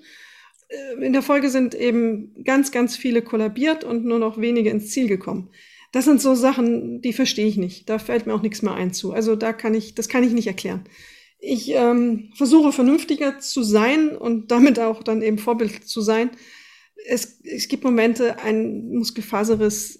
[0.69, 4.91] Äh, in der Folge sind eben ganz, ganz viele kollabiert und nur noch wenige ins
[4.91, 5.49] Ziel gekommen.
[5.91, 7.89] Das sind so Sachen, die verstehe ich nicht.
[7.89, 9.11] Da fällt mir auch nichts mehr ein zu.
[9.11, 10.83] Also da kann ich, das kann ich nicht erklären.
[11.39, 16.31] Ich ähm, versuche vernünftiger zu sein und damit auch dann eben Vorbild zu sein.
[17.07, 19.99] Es, es gibt Momente, ein Muskelfaserriss,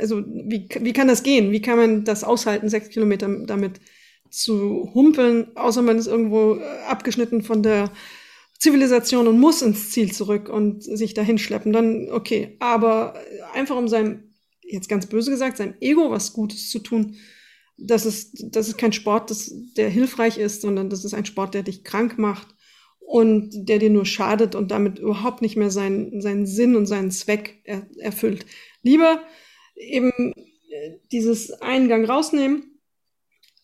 [0.00, 1.50] also wie, wie kann das gehen?
[1.50, 3.80] Wie kann man das aushalten, sechs Kilometer damit
[4.30, 7.90] zu humpeln, außer man ist irgendwo äh, abgeschnitten von der
[8.58, 12.56] Zivilisation und muss ins Ziel zurück und sich dahin schleppen, dann okay.
[12.60, 13.14] Aber
[13.52, 17.16] einfach um seinem jetzt ganz böse gesagt, seinem Ego was Gutes zu tun,
[17.76, 21.54] das ist, das ist kein Sport, das, der hilfreich ist, sondern das ist ein Sport,
[21.54, 22.54] der dich krank macht
[23.00, 27.10] und der dir nur schadet und damit überhaupt nicht mehr seinen, seinen Sinn und seinen
[27.10, 28.46] Zweck er, erfüllt.
[28.82, 29.22] Lieber
[29.76, 30.32] eben
[30.70, 32.73] äh, dieses Eingang rausnehmen,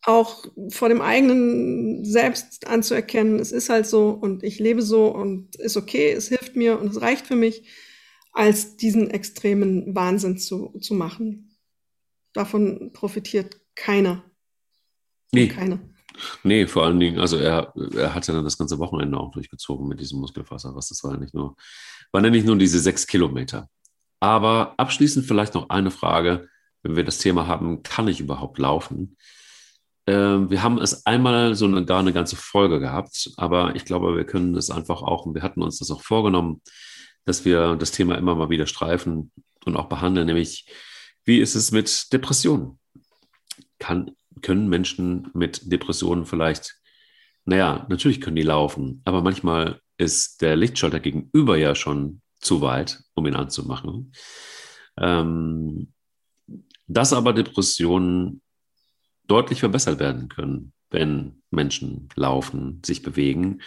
[0.04, 5.56] auch vor dem eigenen Selbst anzuerkennen, es ist halt so und ich lebe so und
[5.56, 7.68] ist okay, es hilft mir und es reicht für mich
[8.32, 11.56] als diesen extremen Wahnsinn zu, zu machen.
[12.32, 14.24] Davon profitiert keiner.
[15.32, 15.48] Nee.
[15.48, 15.80] Keiner.
[16.42, 19.88] Nee, vor allen Dingen, also er, er hat ja dann das ganze Wochenende auch durchgezogen
[19.88, 20.74] mit diesem Muskelfaser.
[20.74, 21.56] Was das war ja nicht nur,
[22.12, 23.68] waren ja nicht nur diese sechs Kilometer.
[24.20, 26.48] Aber abschließend vielleicht noch eine Frage,
[26.82, 29.16] wenn wir das Thema haben, kann ich überhaupt laufen?
[30.06, 34.16] Ähm, wir haben es einmal so eine, gar eine ganze Folge gehabt, aber ich glaube,
[34.16, 36.62] wir können es einfach auch, und wir hatten uns das auch vorgenommen,
[37.24, 39.30] dass wir das Thema immer mal wieder streifen
[39.64, 40.66] und auch behandeln, nämlich
[41.24, 42.78] wie ist es mit Depressionen?
[43.78, 46.76] Kann, können Menschen mit Depressionen vielleicht,
[47.44, 53.02] naja, natürlich können die laufen, aber manchmal ist der Lichtschalter gegenüber ja schon zu weit,
[53.14, 54.12] um ihn anzumachen.
[54.96, 55.92] Ähm,
[56.86, 58.42] dass aber Depressionen
[59.30, 63.62] deutlich verbessert werden können, wenn Menschen laufen, sich bewegen.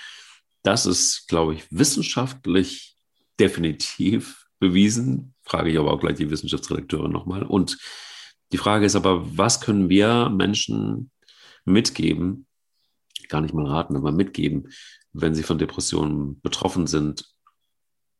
[0.62, 2.98] Das ist, glaube ich, wissenschaftlich
[3.40, 5.34] definitiv bewiesen.
[5.44, 7.44] Frage ich aber auch gleich die Wissenschaftsredakteure nochmal.
[7.44, 7.78] Und
[8.52, 11.12] die Frage ist aber, was können wir Menschen
[11.66, 12.46] mitgeben,
[13.30, 14.70] gar nicht mal raten, aber mitgeben,
[15.14, 17.26] wenn sie von Depressionen betroffen sind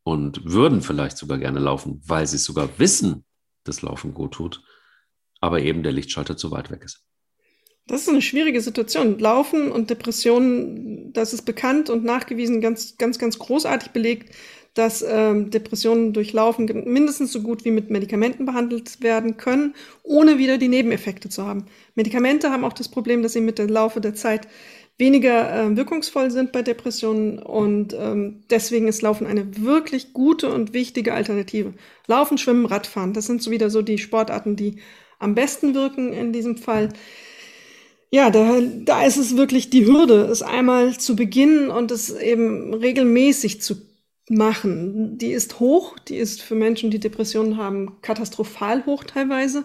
[0.02, 3.24] und würden vielleicht sogar gerne laufen, weil sie sogar wissen,
[3.64, 4.62] dass Laufen gut tut,
[5.40, 7.04] aber eben der Lichtschalter zu weit weg ist.
[7.86, 9.18] Das ist eine schwierige Situation.
[9.18, 14.34] Laufen und Depressionen, das ist bekannt und nachgewiesen, ganz, ganz, ganz großartig belegt,
[14.72, 20.58] dass ähm, Depressionen durchlaufen mindestens so gut wie mit Medikamenten behandelt werden können, ohne wieder
[20.58, 21.66] die Nebeneffekte zu haben.
[21.94, 24.48] Medikamente haben auch das Problem, dass sie mit dem Laufe der Zeit
[24.98, 30.72] weniger äh, wirkungsvoll sind bei Depressionen und ähm, deswegen ist Laufen eine wirklich gute und
[30.72, 31.74] wichtige Alternative.
[32.06, 34.76] Laufen, Schwimmen, Radfahren, das sind so wieder so die Sportarten, die
[35.18, 36.90] am besten wirken in diesem Fall.
[38.14, 42.72] Ja, da, da ist es wirklich die Hürde, es einmal zu beginnen und es eben
[42.72, 43.74] regelmäßig zu
[44.28, 45.18] machen.
[45.18, 49.64] Die ist hoch, die ist für Menschen, die Depressionen haben, katastrophal hoch teilweise.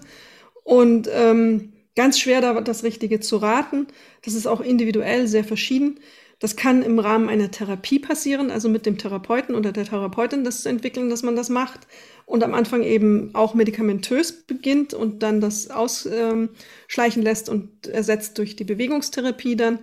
[0.64, 3.86] Und ähm, ganz schwer, da das Richtige zu raten.
[4.24, 6.00] Das ist auch individuell sehr verschieden.
[6.39, 10.63] Das kann im Rahmen einer Therapie passieren, also mit dem Therapeuten oder der Therapeutin das
[10.63, 11.81] zu entwickeln, dass man das macht
[12.25, 18.55] und am Anfang eben auch medikamentös beginnt und dann das ausschleichen lässt und ersetzt durch
[18.55, 19.79] die Bewegungstherapie dann.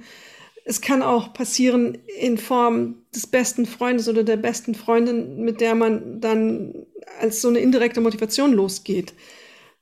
[0.64, 5.74] Es kann auch passieren in Form des besten Freundes oder der besten Freundin, mit der
[5.74, 6.86] man dann
[7.20, 9.12] als so eine indirekte Motivation losgeht.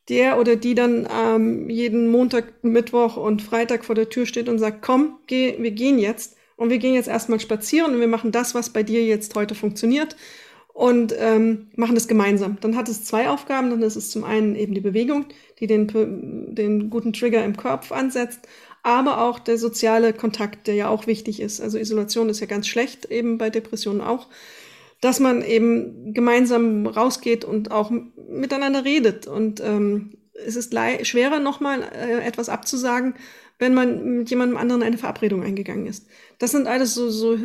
[0.08, 4.58] Der oder die dann ähm, jeden Montag, Mittwoch und Freitag vor der Tür steht und
[4.58, 6.33] sagt, komm, geh, wir gehen jetzt.
[6.56, 9.54] Und wir gehen jetzt erstmal spazieren und wir machen das, was bei dir jetzt heute
[9.54, 10.16] funktioniert
[10.74, 12.58] und ähm, machen das gemeinsam.
[12.60, 13.70] Dann hat es zwei Aufgaben.
[13.70, 15.26] Dann ist es zum einen eben die Bewegung,
[15.60, 18.40] die den, den guten Trigger im Kopf ansetzt,
[18.82, 21.60] aber auch der soziale Kontakt, der ja auch wichtig ist.
[21.60, 24.28] Also Isolation ist ja ganz schlecht, eben bei Depressionen auch,
[25.00, 27.92] dass man eben gemeinsam rausgeht und auch
[28.28, 29.28] miteinander redet.
[29.28, 33.14] Und ähm, es ist schwerer, nochmal äh, etwas abzusagen,
[33.64, 36.06] wenn man mit jemandem anderen eine Verabredung eingegangen ist.
[36.38, 37.38] Das sind alles so, so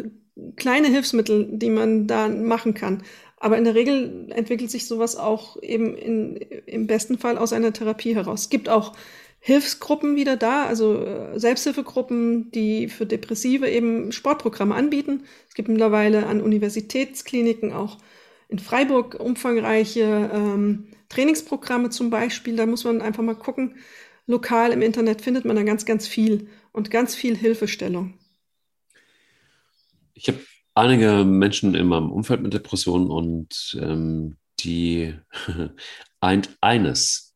[0.58, 3.04] kleine Hilfsmittel, die man da machen kann.
[3.38, 7.72] Aber in der Regel entwickelt sich sowas auch eben in, im besten Fall aus einer
[7.72, 8.42] Therapie heraus.
[8.42, 8.98] Es gibt auch
[9.40, 15.24] Hilfsgruppen wieder da, also äh, Selbsthilfegruppen, die für Depressive eben Sportprogramme anbieten.
[15.48, 17.98] Es gibt mittlerweile an Universitätskliniken auch
[18.50, 22.58] in Freiburg umfangreiche ähm, Trainingsprogramme zum Beispiel.
[22.58, 23.76] Da muss man einfach mal gucken.
[24.30, 28.14] Lokal im Internet findet man da ganz, ganz viel und ganz viel Hilfestellung.
[30.14, 30.40] Ich habe
[30.76, 35.16] einige Menschen in meinem Umfeld mit Depressionen und ähm, die
[36.20, 37.30] eint eines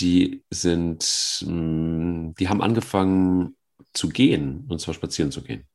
[0.00, 3.56] die sind, mm, die haben angefangen
[3.92, 5.66] zu gehen, und zwar spazieren zu gehen.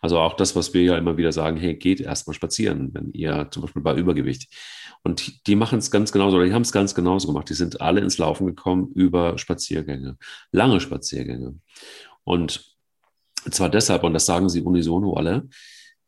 [0.00, 3.48] Also auch das, was wir ja immer wieder sagen, hey, geht erstmal spazieren, wenn ihr
[3.50, 4.52] zum Beispiel bei Übergewicht.
[5.02, 7.48] Und die machen es ganz genauso, oder die haben es ganz genauso gemacht.
[7.48, 10.16] Die sind alle ins Laufen gekommen über Spaziergänge,
[10.52, 11.56] lange Spaziergänge.
[12.24, 12.64] Und
[13.50, 15.48] zwar deshalb, und das sagen sie unisono alle,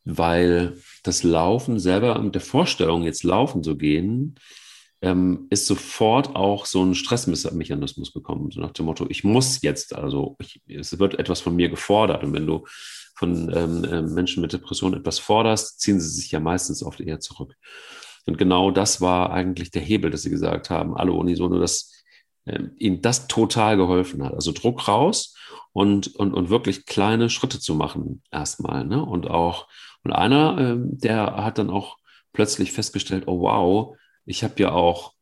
[0.05, 4.37] weil das Laufen selber mit der Vorstellung, jetzt laufen zu gehen,
[5.05, 9.95] ähm, ist sofort auch so ein Stressmechanismus bekommen, so nach dem Motto, ich muss jetzt,
[9.95, 12.23] also ich, es wird etwas von mir gefordert.
[12.25, 12.65] Und wenn du
[13.15, 17.21] von ähm, äh, Menschen mit Depressionen etwas forderst, ziehen sie sich ja meistens oft eher
[17.21, 17.55] zurück.
[18.27, 21.93] Und genau das war eigentlich der Hebel, dass sie gesagt haben, alle unisono, dass
[22.45, 24.35] äh, ihnen das total geholfen hat.
[24.35, 25.37] Also Druck raus
[25.73, 28.85] und, und, und wirklich kleine Schritte zu machen erstmal.
[28.85, 29.05] Ne?
[29.05, 29.69] Und auch,
[30.03, 31.99] und einer, äh, der hat dann auch
[32.33, 33.97] plötzlich festgestellt, oh wow,
[34.27, 35.14] ich habe ja auch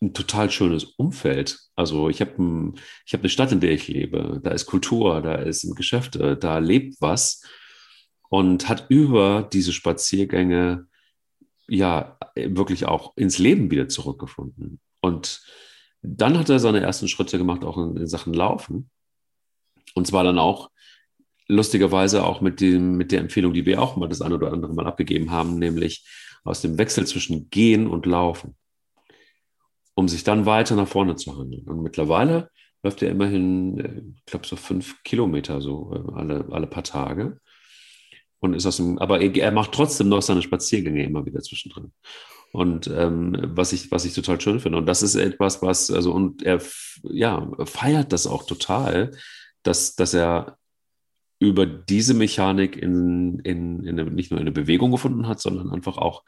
[0.00, 1.58] ein total schönes Umfeld.
[1.76, 2.74] Also ich habe ein,
[3.06, 4.40] ich hab eine Stadt, in der ich lebe.
[4.42, 7.42] Da ist Kultur, da ist Geschäfte, da lebt was
[8.28, 10.86] und hat über diese Spaziergänge
[11.68, 14.80] ja wirklich auch ins Leben wieder zurückgefunden.
[15.00, 15.42] Und
[16.02, 18.90] dann hat er seine ersten Schritte gemacht, auch in, in Sachen Laufen.
[19.94, 20.70] Und zwar dann auch
[21.46, 24.72] lustigerweise auch mit, dem, mit der Empfehlung, die wir auch mal das eine oder andere
[24.72, 26.06] Mal abgegeben haben, nämlich
[26.44, 28.56] aus dem Wechsel zwischen Gehen und Laufen,
[29.94, 31.68] um sich dann weiter nach vorne zu handeln.
[31.68, 32.50] Und mittlerweile
[32.82, 37.38] läuft er immerhin, äh, ich glaube, so fünf Kilometer so äh, alle, alle paar Tage.
[38.38, 41.92] Und ist aus dem, aber er, macht trotzdem noch seine Spaziergänge immer wieder zwischendrin.
[42.52, 44.78] Und ähm, was ich, was ich total schön finde.
[44.78, 46.60] Und das ist etwas, was, also, und er
[47.02, 49.10] ja, feiert das auch total,
[49.62, 50.56] dass, dass er
[51.38, 55.96] über diese Mechanik in, in, in eine, nicht nur eine Bewegung gefunden hat, sondern einfach
[55.96, 56.24] auch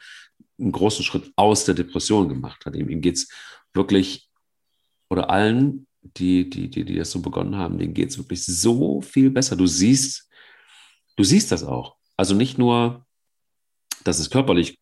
[0.59, 2.75] einen großen Schritt aus der Depression gemacht hat.
[2.75, 3.29] Ihm, geht es
[3.73, 4.29] wirklich,
[5.09, 9.01] oder allen, die, die, die, die das so begonnen haben, denen geht es wirklich so
[9.01, 9.55] viel besser.
[9.55, 10.29] Du siehst,
[11.15, 11.95] du siehst das auch.
[12.17, 13.05] Also nicht nur,
[14.03, 14.79] dass es körperlich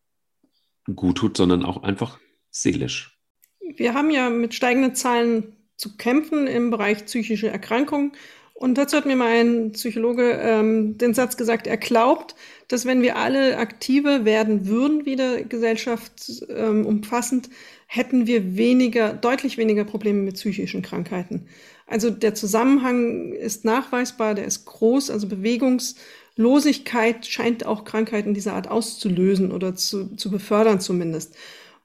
[0.94, 2.18] gut tut, sondern auch einfach
[2.50, 3.18] seelisch.
[3.60, 8.12] Wir haben ja mit steigenden Zahlen zu kämpfen im Bereich psychische Erkrankungen.
[8.54, 12.34] Und dazu hat mir mal ein Psychologe ähm, den Satz gesagt, er glaubt,
[12.68, 17.48] dass wenn wir alle aktiver werden würden, wieder Gesellschaft ähm, umfassend,
[17.86, 21.48] hätten wir weniger, deutlich weniger Probleme mit psychischen Krankheiten.
[21.86, 28.70] Also der Zusammenhang ist nachweisbar, der ist groß, also Bewegungslosigkeit scheint auch Krankheiten dieser Art
[28.70, 31.34] auszulösen oder zu, zu befördern zumindest.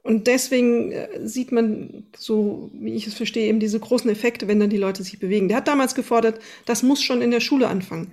[0.08, 4.58] Und deswegen äh, sieht man, so wie ich es verstehe, eben diese großen Effekte, wenn
[4.58, 5.50] dann die Leute sich bewegen.
[5.50, 8.12] Der hat damals gefordert, das muss schon in der Schule anfangen.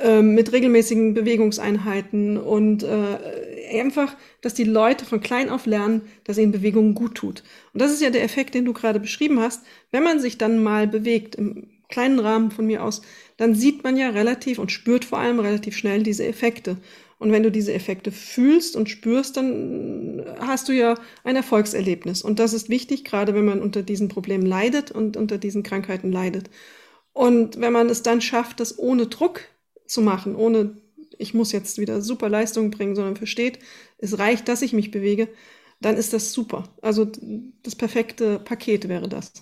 [0.00, 6.38] Äh, mit regelmäßigen Bewegungseinheiten und äh, einfach, dass die Leute von klein auf lernen, dass
[6.38, 7.42] ihnen Bewegung gut tut.
[7.74, 9.64] Und das ist ja der Effekt, den du gerade beschrieben hast.
[9.90, 13.02] Wenn man sich dann mal bewegt, im kleinen Rahmen von mir aus,
[13.36, 16.76] dann sieht man ja relativ und spürt vor allem relativ schnell diese Effekte.
[17.18, 22.22] Und wenn du diese Effekte fühlst und spürst, dann hast du ja ein Erfolgserlebnis.
[22.22, 26.12] Und das ist wichtig, gerade wenn man unter diesen Problemen leidet und unter diesen Krankheiten
[26.12, 26.50] leidet.
[27.12, 29.40] Und wenn man es dann schafft, das ohne Druck
[29.86, 30.76] zu machen, ohne
[31.18, 33.60] ich muss jetzt wieder super Leistungen bringen, sondern versteht,
[33.96, 35.28] es reicht, dass ich mich bewege,
[35.80, 36.64] dann ist das super.
[36.82, 37.06] Also
[37.62, 39.32] das perfekte Paket wäre das.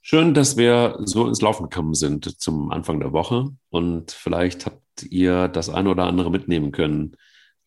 [0.00, 4.85] Schön, dass wir so ins Laufen gekommen sind zum Anfang der Woche und vielleicht habt
[5.02, 7.16] ihr das eine oder andere mitnehmen können,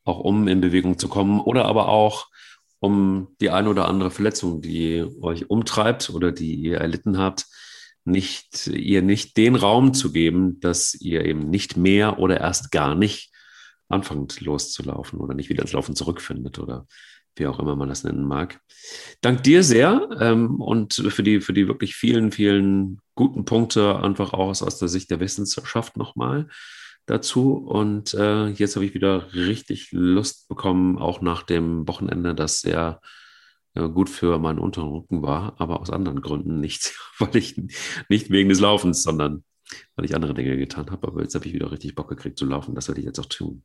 [0.04, 2.28] auch um in Bewegung zu kommen oder aber auch
[2.80, 7.46] um die eine oder andere Verletzung, die euch umtreibt oder die ihr erlitten habt,
[8.06, 12.96] nicht, ihr nicht den Raum zu geben, dass ihr eben nicht mehr oder erst gar
[12.96, 13.32] nicht
[13.90, 16.88] anfangt loszulaufen oder nicht wieder ins Laufen zurückfindet oder
[17.36, 18.60] wie auch immer man das nennen mag.
[19.22, 24.34] Dank dir sehr ähm, und für die, für die wirklich vielen, vielen guten Punkte, einfach
[24.34, 26.48] auch aus, aus der Sicht der Wissenschaft nochmal
[27.10, 27.54] dazu.
[27.56, 33.02] Und äh, jetzt habe ich wieder richtig Lust bekommen, auch nach dem Wochenende, das sehr
[33.76, 37.62] äh, gut für meinen unteren Rücken war, aber aus anderen Gründen nicht, weil ich
[38.10, 39.44] nicht wegen des Laufens, sondern
[39.96, 41.08] weil ich andere Dinge getan habe.
[41.08, 42.76] Aber jetzt habe ich wieder richtig Bock gekriegt zu laufen.
[42.76, 43.64] Das werde ich jetzt auch tun.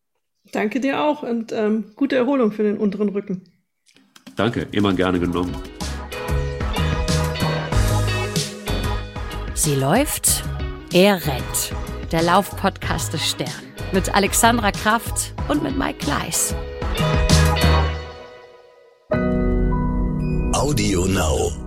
[0.52, 3.42] Danke dir auch und ähm, gute Erholung für den unteren Rücken.
[4.36, 5.54] Danke, immer gerne genommen.
[9.54, 10.44] Sie läuft,
[10.92, 11.72] er rennt.
[12.14, 13.50] Der Laufpodcast des Stern
[13.90, 16.54] mit Alexandra Kraft und mit Mike Kleiss.
[20.52, 21.63] Audio Now.